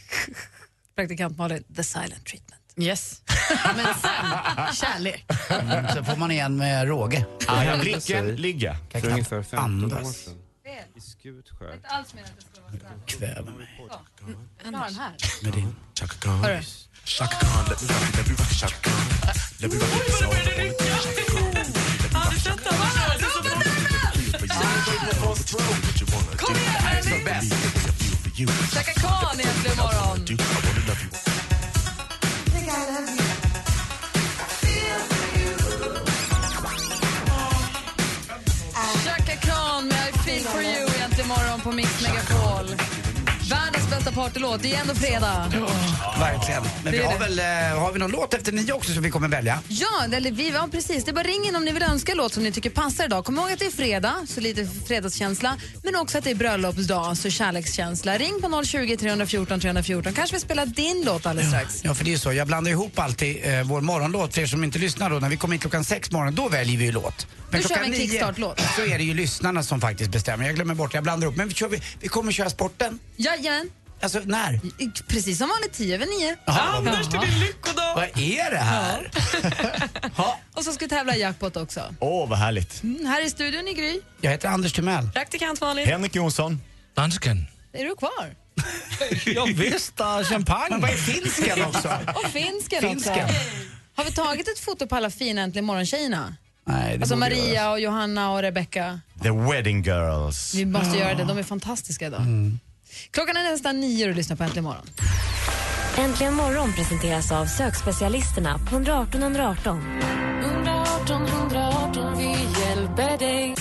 Praktikant 0.96 1.38
Malin, 1.38 1.64
the 1.76 1.82
silent 1.82 2.24
treatment. 2.24 2.62
Yes. 2.76 3.22
Men 3.76 3.94
sen, 3.94 4.74
kärlek. 4.74 5.24
Mm, 5.50 5.88
så 5.88 6.04
får 6.04 6.16
man 6.16 6.30
igen 6.30 6.56
med 6.56 6.88
råge. 6.88 7.26
Ah, 7.48 7.76
blicken 7.80 8.36
ligga. 8.36 8.76
För 8.90 9.10
ungefär 9.10 9.42
15 9.42 9.58
år 9.58 9.64
andas. 9.64 10.16
sedan 10.16 10.34
i 10.96 11.00
Skutskär. 11.00 11.74
Inte 11.74 11.88
alls 11.88 12.14
menat 12.14 12.30
att 12.30 12.36
det 12.36 12.42
skulle 12.42 12.62
vara 12.62 12.72
sådär. 12.72 13.06
Kväva 13.06 13.50
mig 13.50 13.66
Jag 14.64 14.72
har 14.72 14.86
den 14.86 14.94
här. 14.94 15.16
med 15.42 15.52
din... 15.52 15.74
Hörru. 16.24 16.62
Chaka 17.04 17.36
Khan, 17.36 17.64
let 17.68 17.82
me 17.82 17.88
rock 17.88 18.08
it, 18.08 18.16
let 18.16 18.28
me 18.28 18.34
rock 18.34 18.52
it, 18.52 18.58
Chaka 18.58 18.74
Khan. 18.82 18.94
Let 19.60 19.72
me 19.72 19.78
rock 19.78 20.08
it, 20.08 20.14
so? 20.14 20.26
Kom 26.36 26.56
igen. 26.56 27.79
Chaka 28.46 28.92
Khan 29.00 29.38
egentligen 29.38 29.78
imorgon. 29.78 30.20
Bästa 44.10 44.22
partylåt, 44.22 44.62
det 44.62 44.74
är 44.74 44.80
ändå 44.80 44.94
fredag. 44.94 45.52
Verkligen. 46.20 46.62
Men 46.84 46.92
vi 46.92 46.98
har 46.98 47.18
väl 47.18 47.38
eh, 47.38 47.80
har 47.80 47.92
vi 47.92 47.98
någon 47.98 48.10
låt 48.10 48.34
efter 48.34 48.52
nio 48.52 48.72
också 48.72 48.92
som 48.92 49.02
vi 49.02 49.10
kommer 49.10 49.28
välja? 49.28 49.60
Ja, 49.68 50.04
eller 50.12 50.30
vi, 50.30 50.50
ja, 50.50 50.68
precis. 50.72 51.04
Det 51.04 51.10
är 51.10 51.12
bara 51.14 51.24
ring 51.24 51.46
in 51.48 51.56
om 51.56 51.64
ni 51.64 51.72
vill 51.72 51.82
önska 51.82 52.12
en 52.12 52.18
låt 52.18 52.32
som 52.32 52.42
ni 52.42 52.52
tycker 52.52 52.70
passar 52.70 53.04
idag. 53.04 53.24
Kom 53.24 53.38
ihåg 53.38 53.52
att 53.52 53.58
det 53.58 53.66
är 53.66 53.70
fredag, 53.70 54.14
så 54.28 54.40
lite 54.40 54.68
fredagskänsla. 54.86 55.56
Men 55.84 55.96
också 55.96 56.18
att 56.18 56.24
det 56.24 56.30
är 56.30 56.34
bröllopsdag, 56.34 57.16
så 57.16 57.30
kärlekskänsla. 57.30 58.18
Ring 58.18 58.40
på 58.42 58.64
020 58.64 58.96
314 58.96 59.60
314. 59.60 60.12
Kanske 60.12 60.36
vi 60.36 60.40
spelar 60.40 60.66
din 60.66 61.02
låt 61.06 61.26
alldeles 61.26 61.50
strax. 61.50 61.80
Ja, 61.84 61.94
för 61.94 62.04
det 62.04 62.10
är 62.10 62.12
ju 62.12 62.18
så. 62.18 62.32
Jag 62.32 62.46
blandar 62.46 62.70
ihop 62.70 62.98
alltid 62.98 63.38
eh, 63.42 63.62
vår 63.64 63.80
morgonlåt. 63.80 64.34
För 64.34 64.40
er 64.40 64.46
som 64.46 64.64
inte 64.64 64.78
lyssnar 64.78 65.10
då, 65.10 65.18
när 65.18 65.28
vi 65.28 65.36
kommer 65.36 65.54
in 65.54 65.60
klockan 65.60 65.84
sex 65.84 66.10
morgon, 66.10 66.34
då 66.34 66.48
väljer 66.48 66.78
vi 66.78 66.84
ju 66.84 66.92
låt. 66.92 67.26
Men 67.50 67.62
kör 67.62 67.68
klockan 67.68 67.90
vi 67.90 68.02
en 68.02 68.08
kickstart-låt. 68.08 68.60
så 68.76 68.82
är 68.82 68.98
det 68.98 69.04
ju 69.04 69.14
lyssnarna 69.14 69.62
som 69.62 69.80
faktiskt 69.80 70.10
bestämmer. 70.10 70.46
Jag 70.46 70.54
glömmer 70.54 70.74
bort, 70.74 70.94
jag 70.94 71.02
blandar 71.02 71.28
upp. 71.28 71.36
Men 71.36 71.48
vi, 71.48 71.54
kör, 71.54 71.68
vi, 71.68 71.82
vi 72.00 72.08
kommer 72.08 72.32
köra 72.32 72.50
sporten. 72.50 72.98
Jajamän. 73.16 73.70
Alltså 74.02 74.20
när? 74.24 74.60
Precis 75.06 75.38
som 75.38 75.48
vanligt, 75.48 75.72
10 75.72 75.94
över 75.94 76.06
9. 76.06 76.36
Anders, 76.44 77.06
det 77.08 77.18
blir 77.18 77.40
lyckodag! 77.40 77.94
Vad 77.94 78.04
är 78.18 78.50
det 78.50 78.56
här? 78.56 79.10
Och 80.54 80.64
så 80.64 80.72
ska 80.72 80.84
vi 80.84 80.88
tävla 80.88 81.16
i 81.16 81.20
jackpot 81.20 81.56
också. 81.56 81.94
Åh, 82.00 82.28
vad 82.28 82.38
härligt. 82.38 82.82
Mm, 82.82 83.06
här 83.06 83.26
i 83.26 83.30
studion 83.30 83.68
i 83.68 83.74
Gry. 83.74 84.00
Jag 84.20 84.30
heter 84.30 84.48
Anders 84.48 84.72
Timell. 84.72 85.10
Praktikant 85.14 85.60
Malin. 85.60 85.86
Henrik 85.88 86.14
Jonsson. 86.16 86.60
Dansken. 86.94 87.46
Är 87.72 87.84
du 87.84 87.96
kvar? 87.96 88.34
Ja, 89.26 89.46
visst, 89.56 90.00
uh, 90.00 90.22
champagne. 90.24 90.66
Men 90.70 90.80
vad 90.80 90.90
är 90.90 90.94
finsken 90.94 91.64
också? 91.64 91.88
Och 92.14 92.30
finsken, 92.30 92.80
Finsken. 92.80 93.24
också. 93.24 93.36
Har 93.96 94.04
vi 94.04 94.12
tagit 94.12 94.48
ett 94.48 94.58
foto 94.58 94.86
på 94.86 94.96
alla 94.96 95.10
fina 95.10 95.40
Äntligen 95.42 95.64
morgon-tjejerna? 95.64 96.36
Nej, 96.66 96.96
det 96.96 97.02
Alltså 97.02 97.14
borde 97.14 97.20
Maria 97.30 97.54
göras. 97.54 97.72
och 97.72 97.80
Johanna 97.80 98.30
och 98.32 98.42
Rebecca. 98.42 99.00
The 99.22 99.30
Wedding 99.30 99.82
Girls. 99.82 100.54
Vi 100.54 100.64
måste 100.64 100.98
göra 100.98 101.14
det, 101.14 101.24
de 101.24 101.38
är 101.38 101.42
fantastiska 101.42 102.06
idag. 102.06 102.20
Klockan 103.10 103.36
är 103.36 103.42
nästan 103.42 103.80
nio 103.80 104.04
och 104.04 104.08
du 104.10 104.14
lyssnar 104.14 104.36
på 104.36 104.42
Äntligen 104.42 104.64
morgon. 104.64 104.86
Äntligen 105.98 106.34
morgon 106.34 106.72
presenteras 106.72 107.32
av 107.32 107.46
sökspecialisterna 107.46 108.58
på 108.58 108.74
118 108.76 109.22
118. 109.22 110.00
118 110.42 111.26
118, 111.26 112.18
vi 112.18 112.30
hjälper 112.60 113.18
dig. 113.18 113.54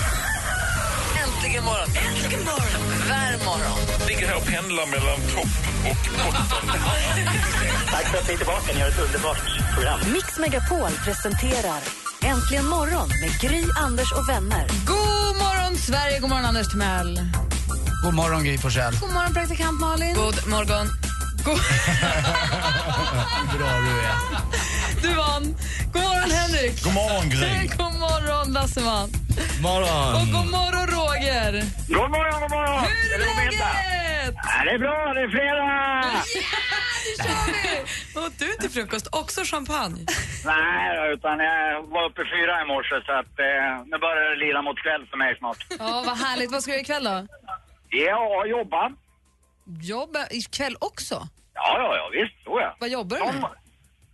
Äntligen 1.23 1.63
morgon! 1.63 1.87
Äntligen 2.07 2.43
morgon! 2.45 2.81
Värm 3.09 3.39
morgon! 3.45 4.07
Ligger 4.07 4.27
här 4.27 4.37
och 4.37 4.45
pendlar 4.45 4.85
mellan 4.85 5.19
topp 5.35 5.53
och 5.89 5.97
botten. 6.23 6.75
Tack 7.91 8.05
för 8.11 8.17
att 8.17 8.27
ni 8.27 8.33
är 8.33 8.37
tillbaka. 8.37 8.73
Ni 8.73 8.81
har 8.81 8.89
ett 8.89 8.99
underbart 8.99 9.37
program. 9.73 9.99
Mix 10.13 10.39
Megapol 10.39 10.91
presenterar 11.05 11.81
Äntligen 12.23 12.65
morgon 12.67 13.07
med 13.21 13.39
Gry, 13.39 13.63
Anders 13.77 14.11
och 14.11 14.29
vänner. 14.29 14.67
God 14.85 15.35
morgon, 15.37 15.77
Sverige! 15.77 16.19
God 16.19 16.29
morgon, 16.29 16.45
Anders 16.45 16.67
Timell. 16.67 17.19
God 18.03 18.13
morgon 18.13 18.43
Gry 18.43 18.57
Forssell. 18.57 18.93
God 19.01 19.13
morgon, 19.13 19.33
praktikant 19.33 19.79
Malin. 19.79 20.13
God 20.15 20.47
morgon. 20.47 20.87
God... 21.45 21.57
Bra 23.57 23.69
du 23.79 23.91
är. 23.99 24.15
Du 25.01 25.13
vann. 25.15 25.55
God 25.93 26.03
morgon, 26.03 26.31
Henrik. 26.31 26.83
God 26.83 26.93
morgon, 26.93 27.29
Gry. 27.29 27.67
God 27.77 27.93
morgon, 27.99 28.53
Lasseman. 28.53 29.09
Morgon. 29.61 30.13
Och 30.15 30.27
god 30.31 30.51
morgon, 30.51 30.87
Roger. 30.87 31.63
God 31.87 32.09
morgon, 32.11 32.41
god 32.41 32.51
morgon! 32.51 32.83
Hur 32.83 33.21
är 33.21 33.35
läget? 33.35 34.35
Ja, 34.35 34.63
det 34.65 34.71
är 34.71 34.79
bra, 34.79 35.13
det 35.15 35.21
är 35.21 35.29
fredag! 35.31 36.23
Åt 38.25 38.39
du 38.43 38.53
till 38.53 38.69
frukost 38.69 39.07
också 39.11 39.41
champagne? 39.43 40.05
Nej, 40.45 41.13
utan 41.13 41.39
jag 41.39 41.83
var 41.83 42.03
uppe 42.09 42.21
fyra 42.35 42.61
i 42.61 42.65
morse 42.65 42.95
så 43.05 43.11
att 43.11 43.39
eh, 43.39 43.85
nu 43.85 43.97
börjar 43.97 44.29
det 44.29 44.45
lida 44.45 44.61
mot 44.61 44.77
kväll 44.83 45.07
för 45.09 45.17
mig 45.17 45.37
snart. 45.37 45.65
Ja, 45.79 46.03
vad 46.05 46.17
härligt. 46.17 46.51
Vad 46.51 46.61
ska 46.63 46.71
du 46.71 46.75
göra 46.75 46.81
ikväll 46.81 47.03
då? 47.03 47.27
Ja, 47.89 48.45
jobba. 48.45 48.91
Jobba 49.81 50.27
ikväll 50.31 50.75
också? 50.79 51.27
Ja, 51.53 51.75
ja, 51.77 51.95
ja, 51.97 52.09
visst, 52.13 52.43
så 52.43 52.59
ja. 52.59 52.75
Vad 52.79 52.89
jobbar 52.89 53.17
du 53.17 53.23
med? 53.25 53.35
Någon, 53.35 53.51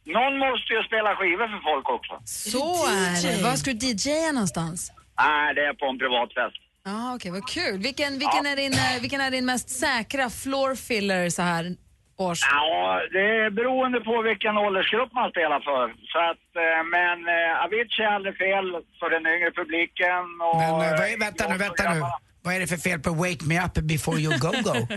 någon 0.05 0.37
måste 0.39 0.73
ju 0.73 0.83
spela 0.83 1.15
skivor 1.15 1.47
för 1.47 1.61
folk 1.71 1.89
också. 1.89 2.13
Så 2.25 2.87
är 2.87 3.37
det. 3.37 3.43
Var 3.43 3.55
ska 3.55 3.73
du 3.73 3.87
DJa 3.87 4.31
någonstans? 4.31 4.91
Nej, 5.17 5.55
det 5.55 5.61
är 5.65 5.73
på 5.73 5.85
en 5.85 5.99
privat 5.99 6.33
fest. 6.33 6.57
Ja, 6.85 7.15
okej, 7.15 7.31
vad 7.31 7.47
kul. 7.49 7.77
Vilken, 7.79 8.19
vilken, 8.19 8.45
är 8.45 8.55
din, 8.55 8.73
eh, 8.73 9.01
vilken 9.01 9.21
är 9.21 9.31
din 9.31 9.45
mest 9.45 9.69
säkra 9.69 10.29
floor 10.29 10.75
filler 10.75 11.29
så 11.29 11.41
här 11.41 11.75
års? 12.17 12.39
Ja, 12.51 13.01
det 13.11 13.25
är 13.43 13.49
beroende 13.49 13.99
på 14.09 14.21
vilken 14.21 14.57
åldersgrupp 14.57 15.11
man 15.13 15.29
spelar 15.31 15.59
för. 15.69 15.85
Så 16.11 16.19
att, 16.31 16.45
eh, 16.63 16.79
men 16.95 17.17
eh, 17.35 17.63
Avicii 17.63 18.03
är 18.05 18.11
aldrig 18.17 18.37
fel 18.37 18.65
för 18.99 19.09
den 19.15 19.23
yngre 19.35 19.51
publiken. 19.59 20.23
Och, 20.47 20.57
Men 20.61 20.69
eh, 20.73 20.97
vad 20.99 21.07
är, 21.13 21.19
vänta 21.25 21.43
nu, 21.49 21.57
vänta 21.57 21.83
nu. 21.93 22.01
Vad 22.45 22.55
är 22.55 22.59
det 22.59 22.67
för 22.67 22.77
fel 22.89 22.99
på 22.99 23.11
Wake 23.23 23.43
Me 23.49 23.55
Up 23.65 23.73
Before 23.73 24.17
You 24.25 24.33
Go 24.45 24.51
Go? 24.69 24.75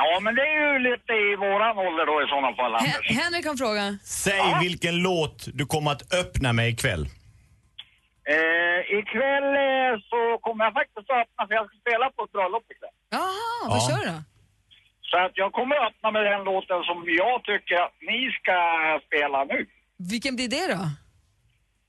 Ja, 0.00 0.20
men 0.24 0.34
det 0.34 0.42
är 0.42 0.72
ju 0.72 0.78
lite 0.90 1.12
i 1.12 1.36
våran 1.36 1.78
ålder 1.86 2.06
då 2.06 2.22
i 2.22 2.26
sådana 2.32 2.52
fall, 2.56 2.74
Anders. 2.74 2.92
Hen- 3.10 3.16
Henrik 3.22 3.44
har 3.44 3.52
en 3.52 3.58
fråga. 3.58 3.98
Säg 4.04 4.42
vilken 4.60 4.96
låt 5.08 5.38
du 5.58 5.66
kommer 5.66 5.90
att 5.92 6.14
öppna 6.20 6.52
med 6.52 6.68
ikväll. 6.68 7.04
Eh, 8.34 8.80
ikväll 8.98 9.48
eh, 9.66 9.92
så 10.10 10.20
kommer 10.44 10.64
jag 10.64 10.72
faktiskt 10.80 10.98
att 10.98 11.10
öppna, 11.22 11.40
för 11.46 11.54
jag 11.54 11.66
ska 11.68 11.74
spela 11.84 12.06
på 12.16 12.20
ett 12.24 12.32
bröllop 12.32 12.64
ikväll. 12.74 12.94
Jaha, 13.10 13.62
vad 13.70 13.78
Ja. 13.78 13.88
kör 13.88 13.98
du 14.04 14.06
då? 14.12 14.18
Så 15.16 15.20
att 15.26 15.32
jag 15.44 15.52
kommer 15.52 15.76
att 15.76 15.86
öppna 15.92 16.10
med 16.10 16.24
den 16.32 16.40
låten 16.50 16.80
som 16.90 16.98
jag 17.22 17.36
tycker 17.50 17.76
att 17.84 17.94
ni 18.10 18.20
ska 18.38 18.56
spela 19.06 19.38
nu. 19.52 19.58
Vilken 20.12 20.36
blir 20.36 20.48
det 20.56 20.66
då? 20.74 20.82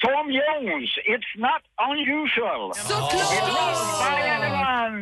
Tom 0.05 0.25
Jones, 0.39 0.91
It's 1.13 1.31
Not 1.47 1.63
Unusual. 1.91 2.63
Såklart! 2.75 3.77
Jajamän! 4.09 4.95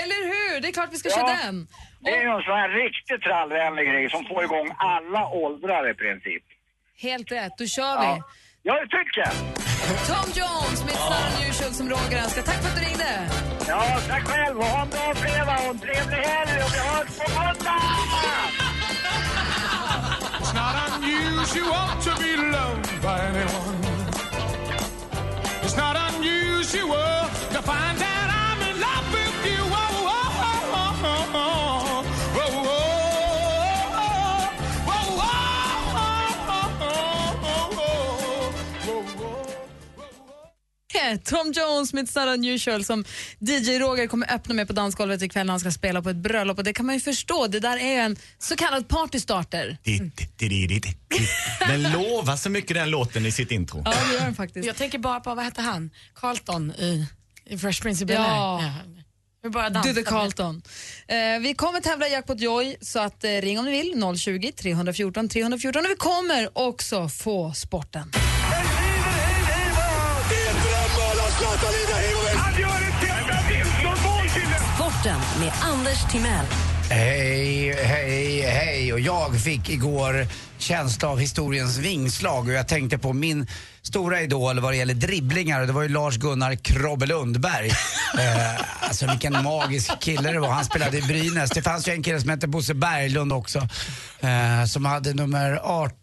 Eller 0.00 0.20
hur? 0.32 0.60
Det 0.60 0.68
är 0.68 0.72
klart 0.72 0.88
vi 0.92 0.96
ska 1.02 1.08
Ja. 1.08 1.16
köra 1.16 1.36
den. 1.46 1.56
Det 2.04 2.10
är 2.16 2.26
en 2.36 2.42
sån 2.48 2.58
här 2.62 2.70
riktigt 2.84 3.22
trallvänlig 3.22 3.84
grej 3.90 4.10
som 4.10 4.24
får 4.24 4.44
igång 4.44 4.68
alla 4.78 5.22
åldrar 5.28 5.90
i 5.90 5.94
princip. 5.94 6.44
Helt 7.06 7.32
rätt, 7.32 7.52
då 7.58 7.66
kör 7.66 7.94
vi. 8.00 8.06
Ja, 8.06 8.22
ja 8.62 8.74
det 8.80 8.88
tycker 8.98 9.18
jag. 9.26 9.32
Tom 10.10 10.28
Jones 10.40 10.78
med 10.86 10.92
It's 10.94 11.08
Not 11.14 11.40
Unusual 11.42 11.72
som 11.78 11.86
Roger 11.94 12.18
önskar. 12.24 12.42
Tack 12.42 12.58
för 12.62 12.68
att 12.70 12.76
du 12.78 12.82
ringde. 12.88 13.10
Ja, 13.70 13.82
tack 14.08 14.26
själv. 14.26 14.58
och 14.58 14.64
Ha 14.64 14.82
en 14.82 14.88
bra 14.88 15.14
fredag 15.14 15.58
och 15.64 15.70
en 15.70 15.78
trevlig 15.78 16.16
helg 16.16 16.62
och 16.64 16.70
vi 16.74 16.78
hörs 16.78 17.18
på 17.18 17.30
måndag! 17.34 17.80
It's 20.40 20.54
not 20.54 20.74
unusual 20.96 21.88
to 22.04 22.10
be 22.22 22.36
loved 22.36 23.02
by 23.02 23.20
anyone. 23.28 23.78
It's 25.62 25.76
not 25.76 25.96
unusual 26.14 27.28
to 27.52 27.62
find 27.62 27.98
that 27.98 28.09
Eh, 41.04 41.18
Tom 41.24 41.52
Jones 41.52 41.92
med 41.92 42.04
It's 42.04 42.26
Not 42.26 42.34
Unusual 42.38 42.84
som 42.84 43.04
DJ 43.38 43.78
Roger 43.78 44.06
kommer 44.06 44.34
öppna 44.34 44.54
med 44.54 44.66
på 44.66 44.72
dansgolvet 44.72 45.22
ikväll 45.22 45.46
när 45.46 45.52
han 45.52 45.60
ska 45.60 45.70
spela 45.70 46.02
på 46.02 46.10
ett 46.10 46.16
bröllop. 46.16 46.58
Och 46.58 46.64
det 46.64 46.72
kan 46.72 46.86
man 46.86 46.94
ju 46.94 47.00
förstå, 47.00 47.46
det 47.46 47.60
där 47.60 47.76
är 47.76 48.00
en 48.02 48.16
så 48.38 48.56
kallad 48.56 48.88
partystarter. 48.88 49.78
Den 51.68 51.82
lovar 51.92 52.36
så 52.36 52.50
mycket 52.50 52.74
den 52.76 52.90
låten 52.90 53.26
i 53.26 53.32
sitt 53.32 53.50
intro. 53.50 53.82
Ja, 53.84 53.94
det 54.08 54.14
gör 54.14 54.24
den 54.24 54.34
faktiskt. 54.34 54.66
Jag 54.66 54.76
tänker 54.76 54.98
bara 54.98 55.20
på, 55.20 55.34
vad 55.34 55.44
hette 55.44 55.62
han? 55.62 55.90
Carlton 56.14 56.70
i, 56.72 57.06
i 57.46 57.58
Fresh 57.58 57.82
Prince 57.82 58.04
of 58.04 58.10
Bel-Air. 58.10 58.72
Du 59.82 59.94
the 59.94 60.02
Carlton. 60.02 60.62
Eh, 61.08 61.40
vi 61.40 61.54
kommer 61.54 61.80
tävla 61.80 62.08
i 62.08 62.12
Jackpot 62.12 62.40
Joy, 62.40 62.76
så 62.80 62.98
att, 62.98 63.24
eh, 63.24 63.30
ring 63.30 63.58
om 63.58 63.64
ni 63.64 63.70
vill. 63.70 64.16
020 64.18 64.52
314 64.52 65.28
314. 65.28 65.84
Och 65.84 65.90
vi 65.90 65.96
kommer 65.96 66.58
också 66.58 67.08
få 67.08 67.52
sporten. 67.52 68.12
Sporten 75.00 75.20
med 75.40 75.52
Anders 75.62 76.12
Timell. 76.12 76.46
Hej, 76.90 77.74
hej, 77.84 78.40
hej. 78.40 78.92
Och 78.92 79.00
jag 79.00 79.40
fick 79.40 79.70
igår 79.70 80.26
känsla 80.58 81.08
av 81.08 81.18
historiens 81.18 81.78
vingslag 81.78 82.48
och 82.48 82.52
jag 82.52 82.68
tänkte 82.68 82.98
på 82.98 83.12
min 83.12 83.46
stora 83.82 84.20
idol 84.20 84.60
vad 84.60 84.72
det 84.72 84.76
gäller 84.76 84.94
dribblingar 84.94 85.60
och 85.60 85.66
det 85.66 85.72
var 85.72 85.82
ju 85.82 85.88
Lars-Gunnar 85.88 86.54
Krobbe 86.54 87.06
Lundberg. 87.06 87.68
eh, 88.18 88.60
alltså 88.80 89.06
vilken 89.06 89.44
magisk 89.44 90.00
kille 90.00 90.32
det 90.32 90.40
var. 90.40 90.48
Han 90.48 90.64
spelade 90.64 90.98
i 90.98 91.02
Brynäs. 91.02 91.50
Det 91.50 91.62
fanns 91.62 91.88
ju 91.88 91.92
en 91.92 92.02
kille 92.02 92.20
som 92.20 92.30
hette 92.30 92.48
Bosse 92.48 92.74
Berglund 92.74 93.32
också 93.32 93.58
eh, 94.20 94.64
som 94.66 94.84
hade 94.84 95.14
nummer 95.14 95.60
18 95.62 95.99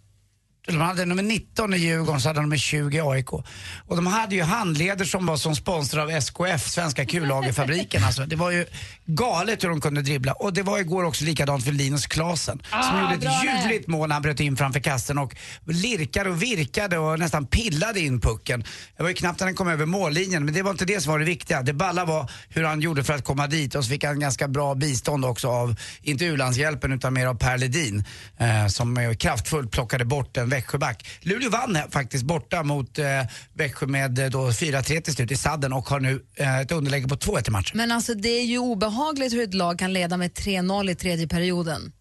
de 0.68 0.82
hade 0.82 1.06
nummer 1.06 1.24
19 1.24 1.74
i 1.74 1.78
Djurgården, 1.78 2.22
så 2.22 2.30
hade 2.30 2.40
de 2.40 2.44
nummer 2.44 2.58
20 2.58 2.98
i 2.98 3.02
AIK. 3.02 3.34
Och 3.34 3.96
de 3.96 4.08
hade 4.08 4.36
ju 4.36 4.42
handleder 4.44 5.06
som 5.06 5.26
var 5.26 5.38
som 5.38 5.56
sponsrade 5.56 6.04
av 6.04 6.10
SKF, 6.10 6.68
Svenska 6.68 7.06
Kullagerfabriken. 7.06 8.04
Alltså, 8.04 8.26
det 8.26 8.36
var 8.36 8.52
ju 8.52 8.66
galet 9.06 9.64
hur 9.64 9.70
de 9.70 9.82
kunde 9.82 10.02
dribbla. 10.02 10.34
Och 10.34 10.54
det 10.54 10.64
var 10.64 10.80
igår 10.80 11.04
också 11.04 11.26
likadant 11.26 11.64
för 11.64 11.72
Linus 11.72 12.08
Klasen 12.08 12.62
som 12.70 12.80
Ah, 12.80 13.02
gjorde 13.02 13.18
bra 13.18 13.32
ett 13.32 13.64
ljuvligt 13.64 13.88
mål 13.88 14.10
när 14.10 14.16
han 14.16 14.22
bröt 14.22 14.40
in 14.40 14.58
framför 14.58 14.80
kassen 14.80 15.18
och 15.18 15.36
lirkade 15.66 16.30
och 16.30 16.44
virkade 16.44 16.98
och 16.98 17.20
nästan 17.20 17.46
pillade 17.46 18.00
in 18.00 18.22
pucken. 18.22 18.64
Det 18.98 19.04
var 19.04 19.10
ju 19.10 19.16
knappt 19.16 19.40
när 19.40 19.48
den 19.48 19.56
kom 19.56 19.68
över 19.68 19.86
mållinjen, 19.86 20.46
men 20.46 20.54
det 20.54 20.62
var 20.62 20.72
inte 20.72 20.86
det 20.86 21.02
som 21.02 21.12
var 21.12 21.20
det 21.20 21.26
viktiga. 21.26 21.62
Det 21.62 21.74
balla 21.74 22.06
var 22.06 22.32
hur 22.50 22.64
han 22.64 22.82
gjorde 22.82 23.04
för 23.04 23.14
att 23.14 23.24
komma 23.24 23.48
dit 23.48 23.76
och 23.76 23.84
så 23.84 23.90
fick 23.90 24.04
han 24.04 24.20
ganska 24.20 24.48
bra 24.48 24.76
bistånd 24.76 25.26
också 25.26 25.48
av, 25.48 25.76
inte 26.02 26.26
U-landshjälpen 26.26 26.92
utan 26.94 27.14
mer 27.14 27.28
av 27.28 27.36
Per 27.36 27.58
Ledin 27.58 28.04
eh, 28.38 28.68
som 28.68 29.16
kraftfullt 29.20 29.72
plockade 29.72 30.06
bort 30.06 30.38
Växjöback. 30.58 31.08
Luleå 31.22 31.50
vann 31.50 31.78
faktiskt 31.90 32.24
borta 32.24 32.64
mot 32.64 33.00
eh, 33.00 33.06
Växjö 33.54 33.88
med 33.88 34.20
eh, 34.20 34.30
då 34.30 34.50
4-3 34.50 35.02
till 35.02 35.14
slut 35.14 35.32
i 35.32 35.38
sadden 35.38 35.74
och 35.74 35.90
har 35.90 36.00
nu 36.00 36.26
eh, 36.36 36.60
ett 36.60 36.72
underläge 36.72 37.08
på 37.08 37.16
2-1 37.16 37.48
i 37.48 37.52
matchen. 37.52 37.78
Men 37.78 37.92
alltså 37.92 38.14
det 38.14 38.30
är 38.30 38.46
ju 38.46 38.58
obehagligt 38.58 39.34
hur 39.34 39.44
ett 39.44 39.54
lag 39.54 39.80
kan 39.80 39.94
leda 39.94 40.18
med 40.18 40.32
3-0 40.32 40.90
i 40.92 40.96
tredje 40.96 41.28
perioden. 41.28 41.92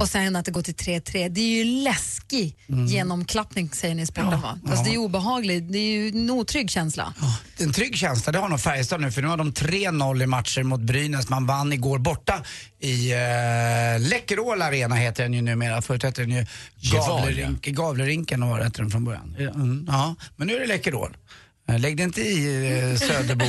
Och 0.00 0.08
sen 0.08 0.36
att 0.36 0.44
det 0.44 0.50
går 0.50 0.62
till 0.62 0.74
3-3. 0.74 1.28
Det 1.28 1.40
är 1.40 1.64
ju 1.64 1.64
läskig 1.64 2.56
Mm. 2.68 2.86
genomklappning 2.86 3.70
säger 3.70 3.94
ni 3.94 4.02
i 4.02 4.06
sporten 4.06 4.40
va? 4.40 4.58
Alltså, 4.68 4.84
det 4.84 4.90
är 4.90 4.92
ju 4.92 4.98
obehagligt, 4.98 5.72
det 5.72 5.78
är 5.78 5.90
ju 5.92 6.08
en 6.08 6.30
otrygg 6.30 6.70
känsla. 6.70 7.14
En 7.58 7.72
trygg 7.72 7.96
känsla, 7.96 8.32
det 8.32 8.38
har 8.38 8.48
nog 8.48 8.60
Färjestad 8.60 9.00
nu 9.00 9.12
för 9.12 9.22
nu 9.22 9.28
har 9.28 9.36
de 9.36 9.52
3-0 9.52 10.22
i 10.22 10.26
matcher 10.26 10.62
mot 10.62 10.80
Brynäs. 10.80 11.28
Man 11.28 11.46
vann 11.46 11.72
igår 11.72 11.98
borta 11.98 12.42
i 12.80 13.12
uh, 13.14 14.08
Läkerol 14.08 14.62
Arena 14.62 14.94
heter 14.94 15.22
den 15.22 15.34
ju 15.34 15.42
numera. 15.42 15.82
Förut 15.82 16.02
hette 16.02 16.20
den 16.20 16.30
ju. 16.30 16.46
Gavlerink, 16.92 17.66
Gavlerinken 17.66 18.48
var 18.48 18.60
hette 18.60 18.82
den 18.82 18.90
från 18.90 19.04
början. 19.04 19.36
Mm, 19.38 19.86
ja, 19.88 20.14
men 20.36 20.46
nu 20.46 20.56
är 20.56 20.60
det 20.60 20.66
Läkerol. 20.66 21.16
Eh, 21.68 21.78
Lägg 21.78 21.96
det 21.96 22.02
inte 22.02 22.20
i 22.20 22.82
uh, 22.92 22.96
Söderbo. 22.98 23.44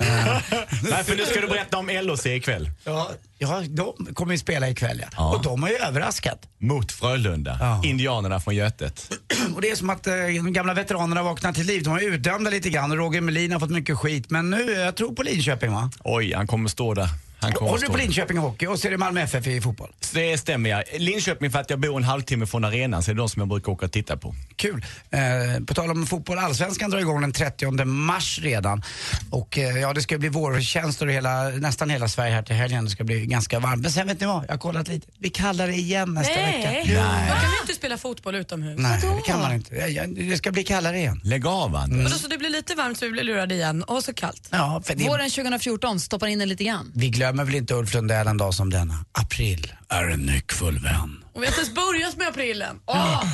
Eh, 0.00 0.42
Nej, 0.90 1.04
för 1.04 1.16
nu 1.16 1.24
ska 1.26 1.40
du 1.40 1.46
berätta 1.46 1.76
om 1.76 1.88
LHC 1.88 2.26
ikväll. 2.26 2.70
Ja, 2.84 3.10
ja, 3.38 3.62
de 3.68 4.14
kommer 4.14 4.32
ju 4.32 4.38
spela 4.38 4.68
ikväll 4.68 5.02
ja. 5.16 5.34
Och 5.34 5.42
de 5.42 5.62
har 5.62 5.70
ju 5.70 5.76
överraskat. 5.76 6.38
Mot 6.58 6.92
Frölunda. 6.92 7.80
Indianerna 7.84 8.40
från 8.40 8.54
Götet. 8.54 9.12
Och 9.54 9.60
det 9.60 9.70
är 9.70 9.76
som 9.76 9.90
att 9.90 10.06
eh, 10.06 10.12
de 10.14 10.52
gamla 10.52 10.74
veteranerna 10.74 11.22
vaknar 11.22 11.52
till 11.52 11.66
liv. 11.66 11.82
De 11.82 11.90
var 11.90 12.00
utdömda 12.00 12.50
lite 12.50 12.70
grann 12.70 12.90
och 12.90 12.96
Roger 12.96 13.20
Melin 13.20 13.52
har 13.52 13.60
fått 13.60 13.70
mycket 13.70 13.98
skit. 13.98 14.30
Men 14.30 14.50
nu, 14.50 14.70
jag 14.72 14.94
tror 14.96 15.12
på 15.14 15.22
Linköping 15.22 15.72
va? 15.72 15.90
Oj, 16.04 16.32
han 16.32 16.46
kommer 16.46 16.68
stå 16.68 16.94
där. 16.94 17.08
Han 17.38 17.52
kommer 17.52 17.70
Håller 17.70 17.86
du 17.86 17.92
på 17.92 17.96
Linköping 17.98 18.38
Hockey 18.38 18.66
och 18.66 18.78
så 18.78 18.86
är 18.86 18.90
det 18.90 18.98
Malmö 18.98 19.20
FF 19.20 19.46
i 19.46 19.60
fotboll? 19.60 19.92
Det 20.14 20.38
stämmer 20.38 20.70
ja. 20.70 20.82
Linköping 20.98 21.50
för 21.50 21.58
att 21.58 21.70
jag 21.70 21.80
bor 21.80 21.96
en 21.96 22.04
halvtimme 22.04 22.46
från 22.46 22.64
arenan 22.64 23.02
så 23.02 23.10
är 23.10 23.14
det 23.14 23.20
de 23.20 23.28
som 23.28 23.40
jag 23.40 23.48
brukar 23.48 23.72
åka 23.72 23.86
och 23.86 23.92
titta 23.92 24.16
på. 24.16 24.34
Kul. 24.56 24.84
Eh, 25.10 25.64
på 25.66 25.74
tal 25.74 25.90
om 25.90 26.06
fotboll, 26.06 26.38
Allsvenskan 26.38 26.90
drar 26.90 26.98
igång 26.98 27.20
den 27.20 27.32
30 27.32 27.84
mars 27.84 28.38
redan. 28.42 28.82
Och 29.30 29.58
eh, 29.58 29.78
ja, 29.78 29.92
det 29.92 30.02
ska 30.02 30.18
bli 30.18 30.28
vårtjänster 30.28 31.08
i 31.08 31.12
hela, 31.12 31.48
nästan 31.48 31.90
hela 31.90 32.08
Sverige 32.08 32.34
här 32.34 32.42
till 32.42 32.56
helgen. 32.56 32.84
Det 32.84 32.90
ska 32.90 33.04
bli 33.04 33.26
ganska 33.26 33.58
varmt. 33.58 33.82
Men 33.82 33.92
sen 33.92 34.06
vet 34.06 34.20
ni 34.20 34.26
vad, 34.26 34.44
jag 34.44 34.52
har 34.52 34.58
kollat 34.58 34.88
lite. 34.88 35.06
Vi 35.18 35.30
kallar 35.30 35.66
det 35.66 35.74
igen 35.74 36.14
nästa 36.14 36.34
Nej, 36.34 36.82
vecka. 36.84 36.92
då 37.28 37.34
kan 37.34 37.50
vi 37.50 37.60
inte 37.62 37.74
spela 37.74 37.98
fotboll 37.98 38.34
utomhus. 38.34 38.78
Nej, 38.78 39.00
det 39.16 39.22
kan 39.26 39.40
man 39.40 39.52
inte. 39.54 39.86
Det 40.06 40.36
ska 40.36 40.52
bli 40.52 40.64
kallare 40.64 40.98
igen. 40.98 41.20
Lägg 41.24 41.46
av 41.46 41.66
Mm. 41.66 42.04
Och 42.04 42.10
då, 42.10 42.18
så 42.18 42.28
det 42.28 42.38
blir 42.38 42.50
lite 42.50 42.74
varmt 42.74 42.98
så 42.98 43.04
vi 43.04 43.10
blir 43.10 43.22
lurade 43.22 43.54
igen 43.54 43.82
och 43.82 44.04
så 44.04 44.14
kallt. 44.14 44.48
Ja, 44.50 44.82
för 44.84 44.94
det, 44.94 45.04
Våren 45.08 45.30
2014, 45.30 46.00
stoppar 46.00 46.26
in 46.26 46.38
den 46.38 46.48
lite 46.48 46.64
grann. 46.64 46.92
vi 46.94 47.08
glömmer 47.08 47.25
väl 47.32 47.54
inte 47.54 47.74
Ulf 47.74 47.94
Lundell 47.94 48.26
en 48.26 48.36
dag 48.36 48.54
som 48.54 48.70
denna. 48.70 49.04
April 49.12 49.72
är 49.88 50.04
en 50.04 50.20
nyckfull 50.20 50.78
vän. 50.78 51.24
Och 51.32 51.42
vi 51.42 51.46
har 51.46 51.52
inte 51.52 51.60
ens 51.60 51.74
börjat 51.74 52.16
med 52.16 52.28
aprilen. 52.28 52.80
Åh! 52.86 53.24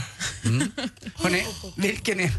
Hörrni, 1.15 1.47
vilken 1.77 2.21
är... 2.21 2.31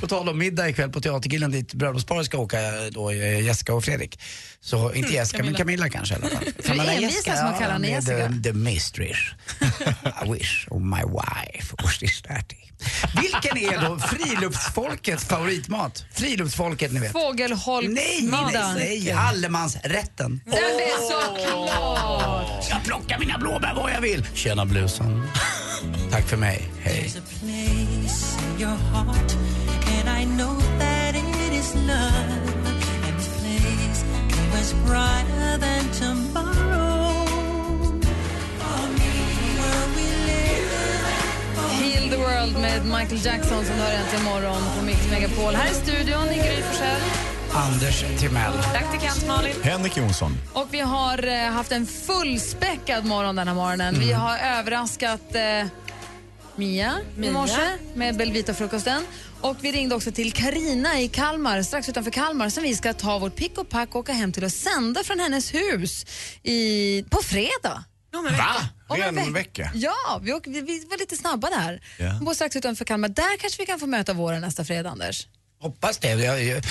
På 0.00 0.06
tal 0.06 0.28
om 0.28 0.38
middag 0.38 0.68
ikväll 0.68 0.90
på 0.90 1.00
Teatergillen 1.00 1.50
dit 1.50 1.74
bröllopsparet 1.74 2.26
ska 2.26 2.38
åka 2.38 2.58
då, 2.90 3.12
Jessica 3.12 3.74
och 3.74 3.84
Fredrik. 3.84 4.20
Så 4.60 4.92
inte 4.92 5.12
Jessica, 5.12 5.44
men 5.44 5.54
Camilla 5.54 5.88
kanske 5.88 6.14
i 6.14 6.16
alla 6.16 6.28
fall. 6.28 6.44
Du 6.64 6.72
är 6.72 6.76
Men 6.76 6.88
envis 6.88 7.02
Jessica, 7.02 7.36
som 7.36 7.52
kallar 7.52 7.72
henne 7.72 7.78
med 7.78 7.90
Jessica. 7.90 8.28
The, 8.28 8.42
the 8.42 8.52
mistress. 8.52 9.18
I 10.26 10.32
wish 10.32 10.68
of 10.70 10.82
my 10.82 11.02
wife 11.02 11.74
was 11.82 11.98
this 11.98 12.22
dirty. 12.22 12.56
Vilken 13.22 13.58
är 13.58 13.88
då 13.88 13.98
friluftsfolkets 13.98 15.24
favoritmat? 15.24 16.04
Friluftsfolket 16.12 16.92
ni 16.92 17.00
vet. 17.00 17.12
Fågelholksmiddag. 17.12 17.98
Nej, 18.00 18.74
nej, 18.76 19.00
nej, 19.04 19.12
allemansrätten. 19.12 20.40
Den 20.44 20.54
är 20.54 21.10
såklart! 21.10 22.64
Jag 22.70 22.84
plockar 22.84 23.18
mina 23.18 23.38
blåbär 23.38 23.74
var 23.74 23.90
jag 23.90 24.00
vill. 24.00 24.26
Tjena 24.34 24.64
blusen. 24.66 25.22
Tack 26.10 26.28
för 26.28 26.36
mig, 26.36 26.64
hej. 26.82 27.12
Love. 31.86 32.30
And 34.36 34.50
place 34.50 34.72
brighter 34.86 35.58
than 35.58 35.84
tomorrow. 36.00 37.24
Heal 41.80 42.08
the 42.10 42.16
world 42.16 42.52
med 42.60 42.84
Michael 42.86 43.24
Jackson 43.24 43.64
som 43.64 43.74
hör 43.76 43.92
äntligen 43.92 44.24
morgon 44.24 44.62
på 44.78 44.84
Mix 44.84 45.10
Megapol. 45.10 45.54
Här 45.54 45.70
i 45.70 45.74
studion 45.74 46.28
i 46.30 46.34
Gry 46.36 46.62
Forssell. 46.62 47.00
Anders 47.52 48.04
Timell. 48.20 48.52
Praktikant 48.72 49.26
Malin. 49.26 49.54
Henrik 49.62 49.96
Jonsson. 49.96 50.36
Och 50.52 50.66
vi 50.70 50.80
har 50.80 51.26
eh, 51.26 51.50
haft 51.52 51.72
en 51.72 51.86
fullspäckad 51.86 53.04
morgon 53.04 53.36
den 53.36 53.48
här 53.48 53.54
morgonen. 53.54 53.94
Vi 53.98 54.12
har 54.12 54.38
överraskat 54.38 55.34
eh, 55.34 55.66
Mia, 56.56 56.98
i 57.16 57.20
Mia. 57.20 57.32
morse 57.32 57.68
med 57.94 58.16
Belvita-frukosten. 58.16 59.02
Och 59.44 59.56
vi 59.60 59.72
ringde 59.72 59.94
också 59.94 60.12
till 60.12 60.32
Karina 60.32 61.00
i 61.00 61.08
Kalmar, 61.08 61.62
strax 61.62 61.88
utanför 61.88 62.10
Kalmar, 62.10 62.48
som 62.48 62.62
vi 62.62 62.74
ska 62.76 62.92
ta 62.92 63.18
vårt 63.18 63.36
pick 63.36 63.58
och 63.58 63.68
pack 63.68 63.88
och 63.88 63.96
åka 63.96 64.12
hem 64.12 64.32
till 64.32 64.44
och 64.44 64.52
sända 64.52 65.04
från 65.04 65.20
hennes 65.20 65.54
hus 65.54 66.06
i, 66.42 67.04
på 67.10 67.18
fredag. 67.22 67.84
Va? 68.12 68.18
Om 68.18 68.26
en 68.26 68.32
Redan 68.32 69.18
om 69.18 69.18
en 69.18 69.34
veck- 69.34 69.36
vecka? 69.36 69.70
Ja, 69.74 70.20
vi, 70.22 70.32
åker, 70.32 70.50
vi, 70.50 70.60
vi 70.60 70.86
var 70.90 70.98
lite 70.98 71.16
snabba 71.16 71.50
där. 71.50 71.82
Ja. 71.98 72.10
Hon 72.12 72.24
bor 72.24 72.34
strax 72.34 72.56
utanför 72.56 72.84
Kalmar. 72.84 73.08
Där 73.08 73.36
kanske 73.38 73.62
vi 73.62 73.66
kan 73.66 73.80
få 73.80 73.86
möta 73.86 74.12
våren 74.12 74.40
nästa 74.40 74.64
fredag, 74.64 74.90
Anders. 74.90 75.26
Hoppas 75.60 75.98
det. 75.98 76.08
Jag, 76.08 76.44
jag, 76.44 76.64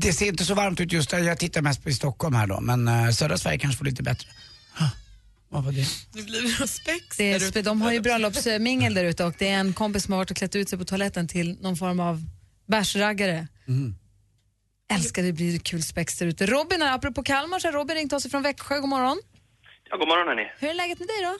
det 0.00 0.12
ser 0.12 0.26
inte 0.26 0.44
så 0.44 0.54
varmt 0.54 0.80
ut 0.80 0.92
just 0.92 1.10
där. 1.10 1.18
Jag 1.18 1.38
tittar 1.38 1.62
mest 1.62 1.82
på 1.82 1.90
i 1.90 1.94
Stockholm 1.94 2.34
här 2.34 2.46
då. 2.46 2.60
Men 2.60 2.88
uh, 2.88 3.10
södra 3.10 3.38
Sverige 3.38 3.58
kanske 3.58 3.78
får 3.78 3.84
lite 3.84 4.02
bättre. 4.02 4.28
Ah, 4.78 4.84
Vad 5.48 5.64
var 5.64 5.72
det? 5.72 5.84
Det 6.12 6.22
blir 6.22 6.42
några 6.42 6.66
spex 6.66 7.16
Det 7.16 7.32
är, 7.32 7.62
de 7.62 7.82
har 7.82 7.92
ju 7.92 8.00
bröllopsmingel 8.00 8.94
där 8.94 9.04
ute 9.04 9.24
och 9.24 9.34
det 9.38 9.48
är 9.48 9.58
en 9.58 9.72
kompis 9.72 10.04
som 10.04 10.12
har 10.12 10.18
varit 10.18 10.30
och 10.30 10.36
klätt 10.36 10.56
ut 10.56 10.68
sig 10.68 10.78
på 10.78 10.84
toaletten 10.84 11.28
till 11.28 11.58
någon 11.60 11.76
form 11.76 12.00
av 12.00 12.20
bärsraggare. 12.66 13.46
Älskar 14.90 15.22
det 15.22 15.32
blir 15.32 15.58
kul 15.58 15.82
spex 15.82 16.18
där 16.18 16.26
ute. 16.26 16.46
Robin, 16.46 16.82
är- 16.82 16.92
apropå 16.94 17.22
Kalmar, 17.22 17.58
så 17.58 17.68
har 17.68 17.72
Robin 17.72 17.96
ringt 17.96 18.12
oss 18.12 18.30
från 18.30 18.42
Växjö. 18.42 18.78
God 18.80 18.88
morgon. 18.88 19.20
Ja, 19.90 19.96
god 19.96 20.08
morgon 20.08 20.28
hörni. 20.28 20.50
Hur 20.58 20.68
är 20.70 20.74
läget 20.74 20.98
med 20.98 21.08
dig 21.08 21.22
då? 21.22 21.36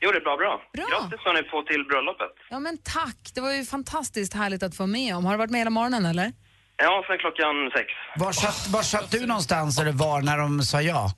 Jo, 0.00 0.10
det 0.12 0.16
är 0.18 0.20
bra, 0.20 0.36
bra. 0.36 0.62
Bra. 0.72 0.86
Grattis 1.00 1.20
hörni 1.24 1.42
på 1.42 1.62
till 1.62 1.84
bröllopet. 1.90 2.34
Ja 2.50 2.58
men 2.58 2.78
tack, 2.78 3.30
det 3.34 3.40
var 3.40 3.52
ju 3.52 3.64
fantastiskt 3.64 4.34
härligt 4.34 4.62
att 4.62 4.74
få 4.76 4.86
med 4.86 5.16
om. 5.16 5.24
Har 5.24 5.32
du 5.32 5.38
varit 5.38 5.50
med 5.50 5.60
hela 5.60 5.70
morgonen 5.70 6.06
eller? 6.06 6.32
Ja, 6.76 7.04
sen 7.06 7.18
klockan 7.18 7.54
sex. 7.76 7.86
Var 8.16 8.32
satt, 8.32 8.68
var 8.68 8.82
satt 8.82 9.10
du 9.10 9.26
någonstans 9.26 9.78
eller 9.80 9.92
var 9.92 10.22
när 10.22 10.38
de 10.38 10.62
sa 10.62 10.82
ja? 10.82 11.12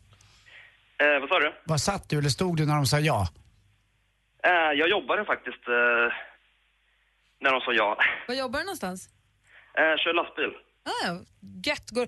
Eh, 1.00 1.20
vad 1.20 1.28
sa 1.28 1.38
du? 1.38 1.52
Var 1.64 1.76
satt 1.78 2.08
du 2.08 2.18
eller 2.18 2.28
stod 2.28 2.56
du 2.56 2.66
när 2.66 2.74
de 2.74 2.86
sa 2.86 2.98
ja? 2.98 3.28
Eh, 4.44 4.72
jag 4.78 4.88
jobbade 4.88 5.24
faktiskt 5.24 5.68
eh, 5.68 6.08
när 7.40 7.50
de 7.52 7.60
sa 7.60 7.72
ja. 7.72 7.98
Var 8.28 8.34
jobbar 8.34 8.58
du 8.58 8.64
någonstans? 8.64 9.08
Eh, 9.74 9.96
kör 9.96 10.14
lastbil. 10.14 10.50
Ah, 10.84 11.06
ja, 11.06 11.18
gött. 11.64 11.90
Går, 11.90 12.06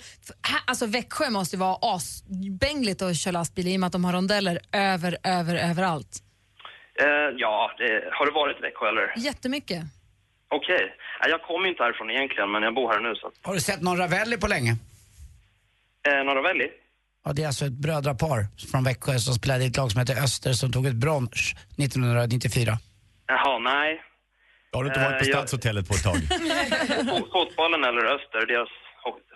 här, 0.48 0.61
alltså 0.66 0.87
Växjö 0.87 1.31
måste 1.31 1.57
ju 1.57 1.61
vara 1.61 1.76
asbängligt 1.94 3.02
att 3.02 3.16
köra 3.16 3.33
lastbil 3.33 3.68
i 3.68 3.76
och 3.76 3.81
med 3.81 3.87
att 3.87 3.92
de 3.92 4.05
har 4.05 4.12
rondeller 4.12 4.59
över, 4.72 5.16
över, 5.24 5.70
överallt. 5.70 6.22
Eh, 7.00 7.07
ja, 7.37 7.72
det, 7.78 8.09
har 8.12 8.26
du 8.26 8.33
varit 8.33 8.59
i 8.59 8.61
Växjö 8.61 8.88
eller? 8.88 9.12
Jättemycket. 9.16 9.83
Okej. 10.48 10.96
Eh, 11.24 11.31
jag 11.31 11.42
kommer 11.42 11.68
inte 11.68 11.83
härifrån 11.83 12.11
egentligen, 12.11 12.50
men 12.50 12.62
jag 12.62 12.74
bor 12.74 12.92
här 12.92 13.00
nu 13.00 13.14
så 13.14 13.26
att... 13.26 13.35
Har 13.42 13.55
du 13.55 13.61
sett 13.61 13.83
någon 13.83 13.98
Ravelli 13.98 14.37
på 14.38 14.46
länge? 14.46 14.76
Eh, 16.09 16.24
Norra 16.24 16.42
Valley? 16.42 16.68
Ja, 17.24 17.32
det 17.32 17.42
är 17.42 17.46
alltså 17.46 17.64
ett 17.66 17.72
brödrapar 17.72 18.46
från 18.70 18.85
Växjö 18.85 19.18
som 19.18 19.35
spelade 19.35 19.64
i 19.64 19.66
ett 19.66 19.76
lag 19.76 19.90
som 19.92 20.00
heter 20.00 20.22
Öster 20.24 20.52
som 20.52 20.72
tog 20.72 20.87
ett 20.87 20.94
brons 20.94 21.54
1994. 21.78 22.78
Jaha, 23.26 23.58
nej. 23.58 24.00
Har 24.72 24.82
du 24.85 24.88
inte 24.88 25.00
varit 25.00 25.18
på 25.18 25.24
Eh, 25.24 25.30
Stadshotellet 25.37 25.88
på 25.88 25.94
ett 25.94 26.02
tag? 26.02 26.16
Fo- 26.16 27.28
Fotbollen 27.32 27.85
eller 27.85 28.04
Öster, 28.14 28.46
deras 28.46 28.68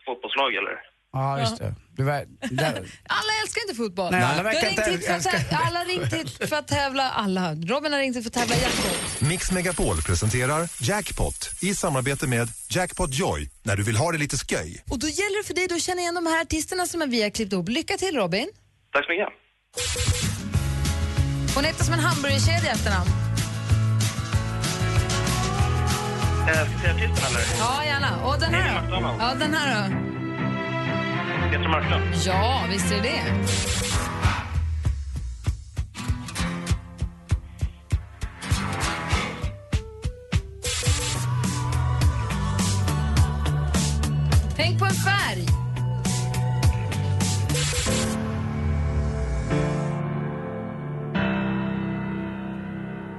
fotbollslag 0.06 0.54
eller? 0.54 0.76
Ja, 1.16 1.40
just 1.40 1.58
det. 1.58 1.74
Du 1.96 2.02
var, 2.02 2.12
där, 2.50 2.72
Alla 3.06 3.32
älskar 3.42 3.60
inte 3.62 3.74
fotboll. 3.74 4.10
Nej, 4.12 4.22
alla 4.22 4.42
verkar 4.42 4.68
inte 4.70 4.82
hit 4.90 5.06
för 5.06 5.12
att 5.12 5.16
älska- 5.26 5.30
tävla, 5.38 5.58
alla 5.66 5.78
har 5.78 5.86
ringt 5.86 6.12
hit 6.12 6.48
för 6.48 6.56
att 6.56 6.68
tävla. 6.68 7.10
Alla. 7.10 7.54
Robin 7.54 7.92
har 7.92 8.00
ringt 8.00 8.16
hit 8.16 8.22
för 8.24 8.28
att 8.40 8.48
tävla 8.48 8.56
jackpot. 8.56 9.20
Mix 9.20 9.52
Megapol 9.52 10.02
presenterar 10.02 10.68
Jackpot 10.80 11.50
i 11.62 11.74
samarbete 11.74 12.26
med 12.26 12.48
Jackpot 12.70 13.14
Joy 13.14 13.50
när 13.62 13.76
du 13.76 13.82
vill 13.82 13.96
ha 13.96 14.12
det 14.12 14.18
lite 14.18 14.36
sköj. 14.36 14.82
Och 14.90 14.98
då 14.98 15.06
gäller 15.08 15.42
det 15.42 15.46
för 15.46 15.54
dig 15.54 15.66
då 15.68 15.74
att 15.74 15.82
känna 15.82 16.00
igen 16.00 16.14
de 16.14 16.26
här 16.26 16.40
artisterna 16.42 16.86
som 16.86 17.10
vi 17.10 17.22
har 17.22 17.30
klippt 17.30 17.52
ihop. 17.52 17.68
Lycka 17.68 17.96
till 17.96 18.14
Robin. 18.16 18.48
Tack 18.92 19.04
så 19.06 19.12
mycket. 19.12 19.28
Hon 21.54 21.64
heter 21.64 21.84
som 21.84 21.94
en 21.94 22.00
hamburgerkedja 22.00 22.64
i 22.64 22.68
efternamn. 22.68 23.10
Eh, 26.48 26.52
ska 26.52 26.60
jag 26.72 26.80
säga 26.80 26.94
artisten 26.94 27.30
eller? 27.30 27.44
Ja, 27.58 27.84
gärna. 27.84 28.24
Och 28.26 28.40
den 28.40 28.54
här 28.54 28.90
då? 28.90 29.16
Ja, 29.20 29.34
den 29.38 29.54
här 29.54 29.90
då? 29.90 30.15
Petra 31.50 31.68
Marklund. 31.68 32.04
Ja, 32.26 32.64
visst 32.70 32.92
är 32.92 32.96
det 32.96 33.02
det. 33.02 33.22
Tänk 44.56 44.78
på 44.78 44.84
en 44.84 44.90
färg. 44.90 45.46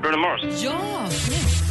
Bruno 0.01 0.17
Mars. 0.17 0.63
Ja, 0.63 1.07
snyggt. 1.09 1.66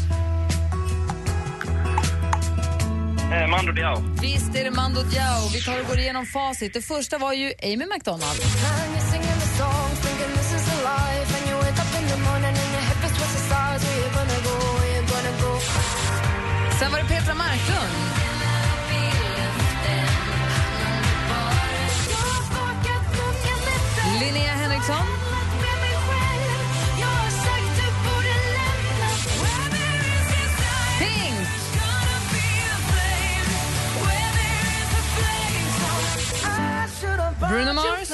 Eh, 3.36 3.46
Mando 3.48 3.72
Diao. 3.72 3.96
Visst 4.22 4.56
är 4.56 4.64
det 4.64 4.70
Mando 4.70 5.02
Diao. 5.02 5.48
Vi 5.52 5.60
tar 5.62 5.80
och 5.80 5.86
går 5.86 5.98
igenom 5.98 6.26
facit. 6.26 6.72
Det 6.74 6.82
första 6.82 7.18
var 7.18 7.32
ju 7.32 7.52
Amy 7.62 7.86
McDonald. 7.94 8.40
Sen 16.78 16.92
var 16.92 16.98
det 16.98 17.08
Petra 17.08 17.34
Marklund. 17.34 17.92
Linnea 24.20 24.52
Henriksson. 24.52 25.25
Bruno 37.56 37.72
Mars. 37.72 38.10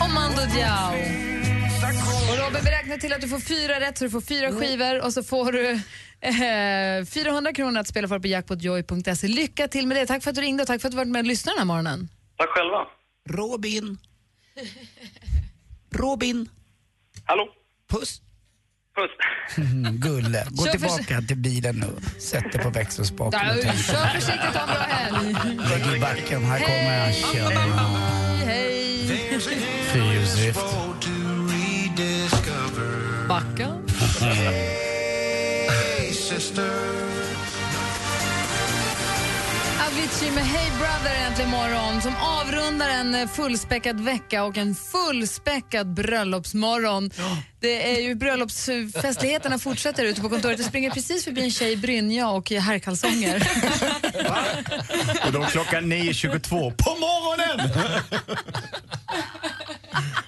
Och 0.00 0.10
Mando 0.10 0.42
Diao. 0.54 0.94
Och 2.30 2.38
Robin, 2.38 2.60
vi 2.64 2.70
räknar 2.70 2.98
till 2.98 3.12
att 3.12 3.20
du 3.20 3.28
får 3.28 3.40
fyra 3.40 3.80
rätt 3.80 3.98
så 3.98 4.04
du 4.04 4.10
får 4.10 4.20
fyra 4.20 4.52
skivor 4.52 5.04
och 5.04 5.12
så 5.12 5.22
får 5.22 5.52
du 5.52 5.70
eh, 6.20 7.04
400 7.04 7.52
kronor 7.52 7.80
att 7.80 7.88
spela 7.88 8.08
för 8.08 8.18
på 8.18 8.26
jackpotjoy.se. 8.26 9.28
Lycka 9.28 9.68
till 9.68 9.86
med 9.86 9.96
det. 9.96 10.06
Tack 10.06 10.22
för 10.22 10.30
att 10.30 10.36
du 10.36 10.42
ringde 10.42 10.62
och 10.62 10.66
tack 10.66 10.80
för 10.80 10.88
att 10.88 10.92
du 10.92 10.96
varit 10.96 11.08
med 11.08 11.20
och 11.20 11.26
lyssnat 11.26 11.54
den 11.54 11.58
här 11.58 11.66
morgonen. 11.66 12.08
Tack 12.36 12.48
själva. 12.48 12.86
Robin. 13.28 13.98
Robin. 15.90 16.48
Hallå? 17.24 17.48
Puss. 17.90 18.20
Puss. 18.94 19.10
Mm, 19.58 19.96
Gulle, 19.96 20.46
gå 20.50 20.64
Kör 20.64 20.72
tillbaka 20.72 21.20
till 21.20 21.36
bilen 21.36 21.76
nu. 21.76 22.20
Sätt 22.20 22.52
dig 22.52 22.62
på 22.62 22.70
växelspaken 22.70 23.40
och. 23.50 23.62
Kör 23.64 24.06
försiktigt, 24.06 24.44
en 24.44 24.52
bra 24.52 24.86
helg. 24.88 25.34
Lägg 25.70 25.96
i 25.96 26.00
backen, 26.00 26.44
här 26.44 26.60
kommer 26.60 27.06
jag. 27.06 27.14
Tjena. 27.14 27.60
Hej! 28.44 29.08
Fyrhjulsdrift. 29.92 30.60
Backa. 33.28 33.78
Avicii 40.02 40.30
med 40.30 40.44
Hey 40.44 40.70
Brother 40.70 41.26
äntligen 41.26 41.50
morgon 41.50 42.02
som 42.02 42.12
avrundar 42.16 42.88
en 42.88 43.14
eh, 43.14 43.28
fullspäckad 43.28 44.00
vecka 44.00 44.44
och 44.44 44.58
en 44.58 44.74
fullspäckad 44.74 45.94
bröllopsmorgon. 45.94 47.10
Det 47.60 47.96
är 47.96 48.00
ju 48.00 48.14
bröllopsfestligheterna 48.14 49.58
fortsätter 49.58 50.04
ute 50.04 50.20
på 50.20 50.28
kontoret. 50.28 50.58
Det 50.58 50.64
springer 50.64 50.90
precis 50.90 51.24
förbi 51.24 51.42
en 51.42 51.50
tjej 51.50 51.72
i 51.72 51.76
brynja 51.76 52.28
och 52.28 52.50
herrkalsonger. 52.50 53.48
Och 55.26 55.32
då 55.32 55.42
klockan 55.42 55.92
9.22 55.92 56.48
på 56.76 56.90
morgonen! 57.00 57.70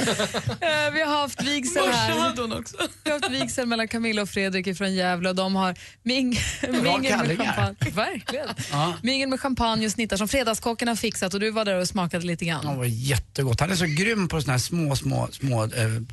Eh, 0.60 0.92
Vi 0.92 1.02
har 1.02 1.20
haft 1.20 1.42
vigsel 1.42 1.82
här. 1.92 2.18
hade 2.18 2.42
hon 2.42 2.52
också. 2.52 2.76
Vi 3.04 3.10
har 3.10 3.20
haft 3.20 3.30
vigsel 3.32 3.66
mellan 3.66 3.88
Camilla 3.88 4.22
och 4.22 4.28
Fredrik 4.28 4.76
från 4.78 4.94
Gävle 4.94 5.28
och 5.28 5.34
de 5.34 5.54
har 5.56 5.74
ming 6.02 6.38
mingel 6.70 7.00
med 7.00 7.08
kallingar. 7.10 7.52
champagne. 7.54 7.90
Verkligen. 7.94 8.48
Ja. 8.70 8.94
Mingel 9.02 9.28
med 9.28 9.40
champagne 9.40 9.86
och 9.86 9.92
snittar 9.92 10.16
som 10.16 10.28
Fredagskocken 10.28 10.88
har 10.88 10.96
fixat 10.96 11.34
och 11.34 11.40
du 11.40 11.50
var 11.50 11.64
där 11.64 11.74
och 11.80 11.88
smakade 11.88 12.26
lite 12.26 12.44
grann. 12.44 12.66
Det 12.66 12.76
var 12.76 12.84
jättegott. 12.84 13.60
Han 13.60 13.70
är 13.70 13.74
så 13.76 13.84
grym 13.86 14.28
på 14.28 14.40
såna 14.40 14.52
här 14.52 14.58
små, 14.58 14.96
små, 14.96 15.28
små 15.32 15.64
eh, 15.64 15.70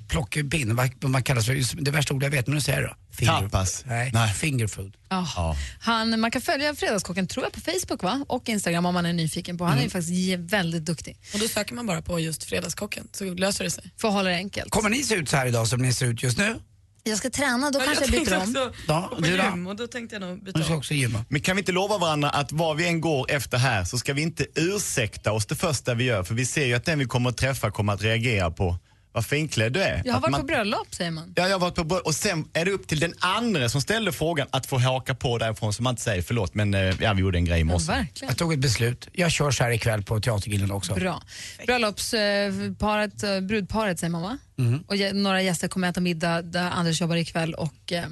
plockepinn. 0.10 0.76
Vad, 0.76 0.90
vad 1.02 1.12
man 1.12 1.24
kallar 1.24 1.42
för, 1.42 1.82
det 1.84 1.92
värsta 1.92 2.14
ordet 2.14 2.26
jag 2.26 2.32
vet, 2.32 2.48
men 2.48 2.56
nu 2.56 2.62
säger 2.62 2.82
jag 2.82 2.90
då. 2.90 2.96
Tapas. 3.26 3.84
Nej, 3.86 4.12
Nej. 4.14 4.34
finger 4.34 4.68
food. 4.68 4.98
Ja. 5.10 5.56
Han, 5.80 6.20
man 6.20 6.32
kan 6.32 6.42
följa 6.42 6.76
Fredagskocken 6.76 7.28
tror 7.28 7.46
jag 7.46 7.54
på 7.54 7.60
Facebook 7.62 8.04
va? 8.04 8.26
och 8.28 8.50
Instagram 8.50 8.86
om 8.86 8.94
man 8.94 9.06
är 9.06 9.14
nyfiken 9.14 9.58
på. 9.58 9.66
Han 9.66 9.78
är 9.78 9.84
ju 9.84 9.90
faktiskt 9.90 10.40
väldigt 10.40 10.86
duktig. 10.86 11.18
Och 11.34 11.40
då 11.40 11.48
söker 11.48 11.74
man 11.76 11.86
bara 11.88 12.02
på 12.02 12.20
just 12.20 12.44
Fredagskocken 12.44 13.08
så 13.12 13.34
löser 13.34 13.64
det 13.64 13.72
sig. 13.72 13.92
För 13.98 14.08
att 14.08 14.14
hålla 14.14 14.30
det 14.30 14.36
enkelt. 14.36 14.72
Kommer 14.72 14.90
ni 14.90 15.04
se 15.04 15.16
ut 15.16 15.30
så 15.30 15.38
här 15.38 15.46
idag 15.48 15.68
som 15.68 15.82
ni 15.82 15.94
ser 15.94 16.06
ut 16.06 16.24
just 16.24 16.38
nu? 16.38 16.56
Jag 17.04 17.18
ska 17.18 17.30
träna, 17.30 17.72
då 17.72 17.80
Ja, 17.80 17.86
kanske 17.86 18.04
jag 18.04 18.12
tänkte 18.14 18.32
byter 18.32 18.38
om. 18.44 18.70
också 18.70 18.82
Ja, 18.88 19.12
du 19.20 19.38
då? 19.38 19.44
gym 19.44 19.68
och 19.68 19.76
då 19.76 19.88
tänkte 19.88 20.16
jag 20.16 20.22
nog 20.22 20.44
byta 20.44 20.66
om. 20.68 20.78
också 20.78 20.94
gymma. 20.94 21.26
Men 21.30 21.42
kan 21.42 21.56
vi 21.56 21.60
inte 21.60 21.72
lova 21.72 21.98
varandra 21.98 22.30
att 22.30 22.52
var 22.52 22.76
vi 22.76 22.88
än 22.88 23.02
går 23.02 23.32
efter 23.32 23.58
här 23.58 23.84
så 23.84 23.98
ska 23.98 24.14
vi 24.14 24.22
inte 24.22 24.46
ursäkta 24.56 25.32
oss 25.32 25.46
det 25.46 25.56
första 25.56 25.94
vi 25.94 26.04
gör 26.04 26.24
för 26.24 26.34
vi 26.36 26.46
ser 26.46 26.66
ju 26.66 26.74
att 26.74 26.86
den 26.86 27.00
vi 27.00 27.06
kommer 27.06 27.30
att 27.30 27.38
träffa 27.38 27.72
kommer 27.72 27.94
att 27.94 28.02
reagera 28.02 28.52
på 28.52 28.78
vad 29.12 29.26
finklädd 29.26 29.74
du 29.74 29.82
är. 29.84 30.02
Jag 30.06 30.14
har 30.14 30.22
varit 30.22 30.32
man- 30.32 30.42
på 30.42 30.48
bröllop 30.48 30.96
säger 30.96 31.12
man. 31.12 31.34
Ja, 31.36 31.44
jag 31.48 31.56
har 31.56 31.60
varit 31.60 31.76
på 31.76 31.84
bröllop 31.84 32.06
och 32.08 32.16
sen 32.16 32.46
är 32.54 32.66
det 32.66 32.72
upp 32.72 32.88
till 32.88 33.00
den 33.00 33.14
andra 33.20 33.70
som 33.70 33.82
ställde 33.82 34.12
frågan 34.12 34.48
att 34.52 34.66
få 34.66 34.78
haka 34.78 35.16
på 35.16 35.38
därifrån 35.38 35.74
så 35.74 35.84
man 35.84 35.92
inte 35.92 36.02
säger 36.02 36.22
förlåt 36.22 36.54
men 36.56 36.74
eh, 36.74 36.96
ja, 37.02 37.14
vi 37.14 37.22
gjorde 37.22 37.38
en 37.38 37.46
grej 37.46 37.58
i 37.58 37.62
Ja, 37.62 37.66
morse. 37.66 37.92
verkligen. 37.92 38.30
Jag 38.30 38.38
tog 38.38 38.54
ett 38.54 38.60
beslut. 38.60 39.08
Jag 39.14 39.32
kör 39.32 39.52
så 39.52 39.64
här 39.64 39.72
ikväll 39.72 40.04
på 40.04 40.20
Teatergillen 40.20 40.72
också. 40.72 40.94
Bra. 40.94 41.22
Bröllopsparet, 41.66 43.24
eh, 43.24 43.40
brudparet 43.42 44.00
säger 44.00 44.12
man 44.12 44.22
va? 44.22 44.38
Mm. 44.60 44.84
Och 44.88 44.96
några 45.16 45.42
gäster 45.42 45.68
kommer 45.68 45.90
äta 45.90 46.02
middag 46.02 46.42
där 46.42 46.70
Anders 46.72 47.02
jobbar 47.02 47.16
ikväll 47.16 47.54
och 47.54 47.92
eh, 47.94 48.04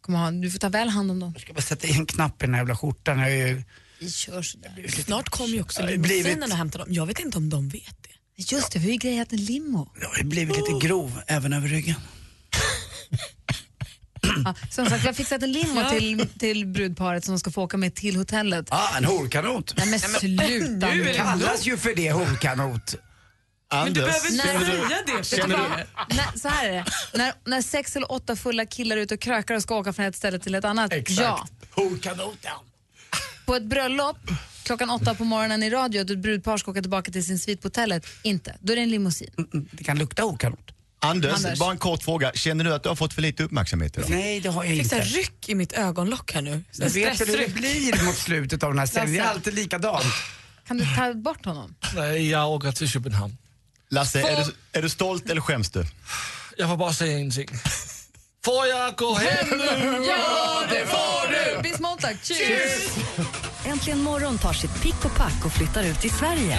kommer 0.00 0.18
ha, 0.18 0.30
du 0.30 0.50
får 0.50 0.58
ta 0.58 0.68
väl 0.68 0.88
hand 0.88 1.10
om 1.10 1.20
dem. 1.20 1.32
Jag 1.34 1.42
ska 1.42 1.52
bara 1.52 1.60
sätta 1.62 1.86
i 1.86 1.92
en 1.92 2.06
knapp 2.06 2.42
i 2.42 2.46
den 2.46 2.54
här 2.54 2.60
jävla 2.60 2.76
skjortan. 2.76 3.18
Jag 3.18 3.32
är 3.32 3.46
ju... 3.46 3.62
Vi 3.98 4.10
kör 4.10 4.42
sådär. 4.42 4.86
Snart 5.04 5.28
kommer 5.28 5.54
ju 5.54 5.60
också 5.62 5.82
limousinen 5.86 6.52
och 6.52 6.58
hämtar 6.58 6.78
dem. 6.78 6.88
Jag 6.90 7.06
vet 7.06 7.18
inte 7.20 7.38
om 7.38 7.50
de 7.50 7.68
vet 7.68 7.82
det. 8.02 8.10
Just 8.36 8.72
det, 8.72 8.78
vi 8.78 8.84
har 8.84 8.92
ju 8.92 8.98
grejat 8.98 9.32
en 9.32 9.44
limo. 9.44 9.88
Jag 10.00 10.08
har 10.08 10.16
ju 10.16 10.24
blivit 10.24 10.56
lite 10.56 10.86
grov 10.86 11.20
även 11.26 11.52
över 11.52 11.68
ryggen. 11.68 11.96
Ja, 14.44 14.54
som 14.70 14.86
sagt, 14.86 15.02
vi 15.02 15.06
har 15.06 15.14
fixat 15.14 15.42
en 15.42 15.52
limo 15.52 15.90
till, 15.90 16.28
till 16.38 16.66
brudparet 16.66 17.24
som 17.24 17.38
ska 17.38 17.50
få 17.50 17.62
åka 17.62 17.76
med 17.76 17.94
till 17.94 18.16
hotellet. 18.16 18.66
Ah, 18.70 18.96
en 18.96 19.04
horkanot. 19.04 19.74
Nej 19.76 19.86
men 19.86 20.00
sluta 20.00 20.90
nu 20.90 21.04
det 21.04 21.14
kallas 21.14 21.66
ju 21.66 21.76
för 21.76 21.94
det, 21.94 22.12
horkanot. 22.12 22.94
Men 23.72 23.92
du 23.92 24.00
behöver 24.00 24.30
inte 24.30 24.46
Nej. 24.46 24.64
säga 24.64 24.72
det. 24.72 25.12
Vet 25.12 25.30
du 25.30 25.36
Känner 25.36 25.56
vad? 25.56 26.16
När, 26.16 26.38
så 26.38 26.48
här 26.48 26.68
är 26.68 26.72
det. 26.72 26.84
När, 27.14 27.32
när 27.44 27.62
sex 27.62 27.96
eller 27.96 28.12
åtta 28.12 28.36
fulla 28.36 28.66
killar 28.66 28.96
är 28.96 29.00
ute 29.00 29.14
och 29.14 29.20
krökar 29.20 29.54
och 29.54 29.62
ska 29.62 29.76
åka 29.76 29.92
från 29.92 30.04
ett 30.04 30.16
ställe 30.16 30.38
till 30.38 30.54
ett 30.54 30.64
annat. 30.64 30.92
Exakt. 30.92 31.20
Ja. 31.20 31.46
Horkanot, 31.70 32.38
ja. 32.42 32.62
På 33.46 33.54
ett 33.54 33.64
bröllop 33.64 34.18
klockan 34.66 34.90
åtta 34.90 35.14
på 35.14 35.24
morgonen 35.24 35.62
i 35.62 35.70
radio 35.70 36.00
och 36.04 36.10
ett 36.10 36.18
brudpar 36.18 36.56
ska 36.58 36.70
åka 36.70 36.80
tillbaka 36.80 37.12
till 37.12 37.24
sin 37.26 37.38
svit 37.38 37.62
på 37.62 37.66
hotellet. 37.68 38.06
Inte. 38.22 38.56
Då 38.60 38.72
är 38.72 38.76
det 38.76 38.82
en 38.82 38.90
limousin. 38.90 39.30
Mm, 39.52 39.68
Det 39.72 39.84
kan 39.84 39.98
lukta 39.98 40.22
horkanot. 40.22 40.60
Anders, 41.00 41.34
Anders. 41.34 41.58
bara 41.58 41.70
en 41.70 41.78
kort 41.78 42.02
fråga. 42.02 42.32
Känner 42.34 42.64
du 42.64 42.74
att 42.74 42.82
du 42.82 42.88
har 42.88 42.96
fått 42.96 43.14
för 43.14 43.22
lite 43.22 43.42
uppmärksamhet 43.42 43.96
idag? 43.98 44.10
Nej, 44.10 44.40
det 44.40 44.48
har 44.48 44.64
jag 44.64 44.72
Jag 44.74 44.78
fick 44.78 44.88
så 44.90 44.96
här 44.96 45.02
inte. 45.06 45.18
ryck 45.18 45.48
i 45.48 45.54
mitt 45.54 45.72
ögonlock 45.72 46.32
här 46.32 46.42
nu. 46.42 46.64
Jag 46.72 46.90
vet 46.90 47.20
hur 47.20 47.26
det 47.38 47.54
blir 47.54 48.04
mot 48.04 48.14
slutet 48.16 48.62
av 48.62 48.70
den 48.70 48.78
här 48.78 48.86
sändningen. 48.86 49.24
Det 49.24 49.28
är 49.30 49.34
alltid 49.34 49.54
likadant. 49.54 50.04
Kan 50.66 50.76
du 50.78 50.84
ta 50.96 51.14
bort 51.14 51.44
honom? 51.44 51.74
Nej, 51.94 52.30
jag 52.30 52.50
åker 52.50 52.72
till 52.72 52.88
Köpenhamn. 52.88 53.36
Lasse, 53.90 54.20
är 54.20 54.44
du, 54.44 54.52
är 54.78 54.82
du 54.82 54.88
stolt 54.88 55.30
eller 55.30 55.40
skäms 55.40 55.70
du? 55.70 55.84
Jag 56.56 56.68
får 56.68 56.76
bara 56.76 56.92
säga 56.92 57.18
en 57.18 57.30
ting. 57.30 57.48
Får 58.44 58.66
jag 58.66 58.96
gå 58.96 59.14
hem 59.14 59.46
nu? 59.58 60.04
Ja, 60.08 60.62
det 60.70 60.86
får 60.86 61.56
du! 61.56 61.62
Bismol 61.62 61.98
tack. 62.00 62.16
Cheers! 62.24 62.88
Äntligen 63.66 64.02
morgon 64.02 64.38
tar 64.38 64.52
sitt 64.52 64.82
pick 64.82 65.04
och 65.04 65.14
pack 65.16 65.44
och 65.44 65.52
flyttar 65.52 65.84
ut 65.84 66.00
till 66.00 66.10
Sverige. 66.10 66.58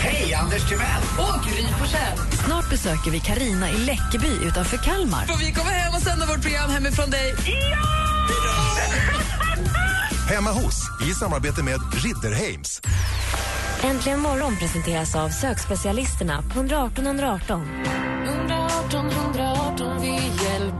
Hej, 0.00 0.34
Anders 0.34 0.68
Timell! 0.68 1.02
Och 1.18 1.44
Gry 1.44 1.66
Forssell. 1.78 2.18
Snart 2.46 2.70
besöker 2.70 3.10
vi 3.10 3.20
Karina 3.20 3.70
i 3.70 3.76
Läckeby 3.76 4.46
utanför 4.46 4.76
Kalmar. 4.76 5.26
Får 5.26 5.38
vi 5.38 5.52
komma 5.52 5.70
hem 5.70 5.94
och 5.94 6.02
sända 6.02 6.26
vårt 6.26 6.42
program 6.42 6.70
hemifrån 6.70 7.10
dig? 7.10 7.34
Hemma 10.28 10.50
hos 10.50 10.82
i 11.10 11.14
samarbete 11.14 11.62
med 11.62 11.80
Ridderheims. 11.94 12.80
Äntligen 13.82 14.20
morgon 14.20 14.56
presenteras 14.56 15.16
av 15.16 15.28
sökspecialisterna 15.28 16.42
på 16.42 16.58
118 16.58 17.06
118. 17.06 17.68
118 18.26 18.92
118, 18.92 19.10
vi 19.10 19.14
hjälper 19.14 19.31
dig. 19.31 19.31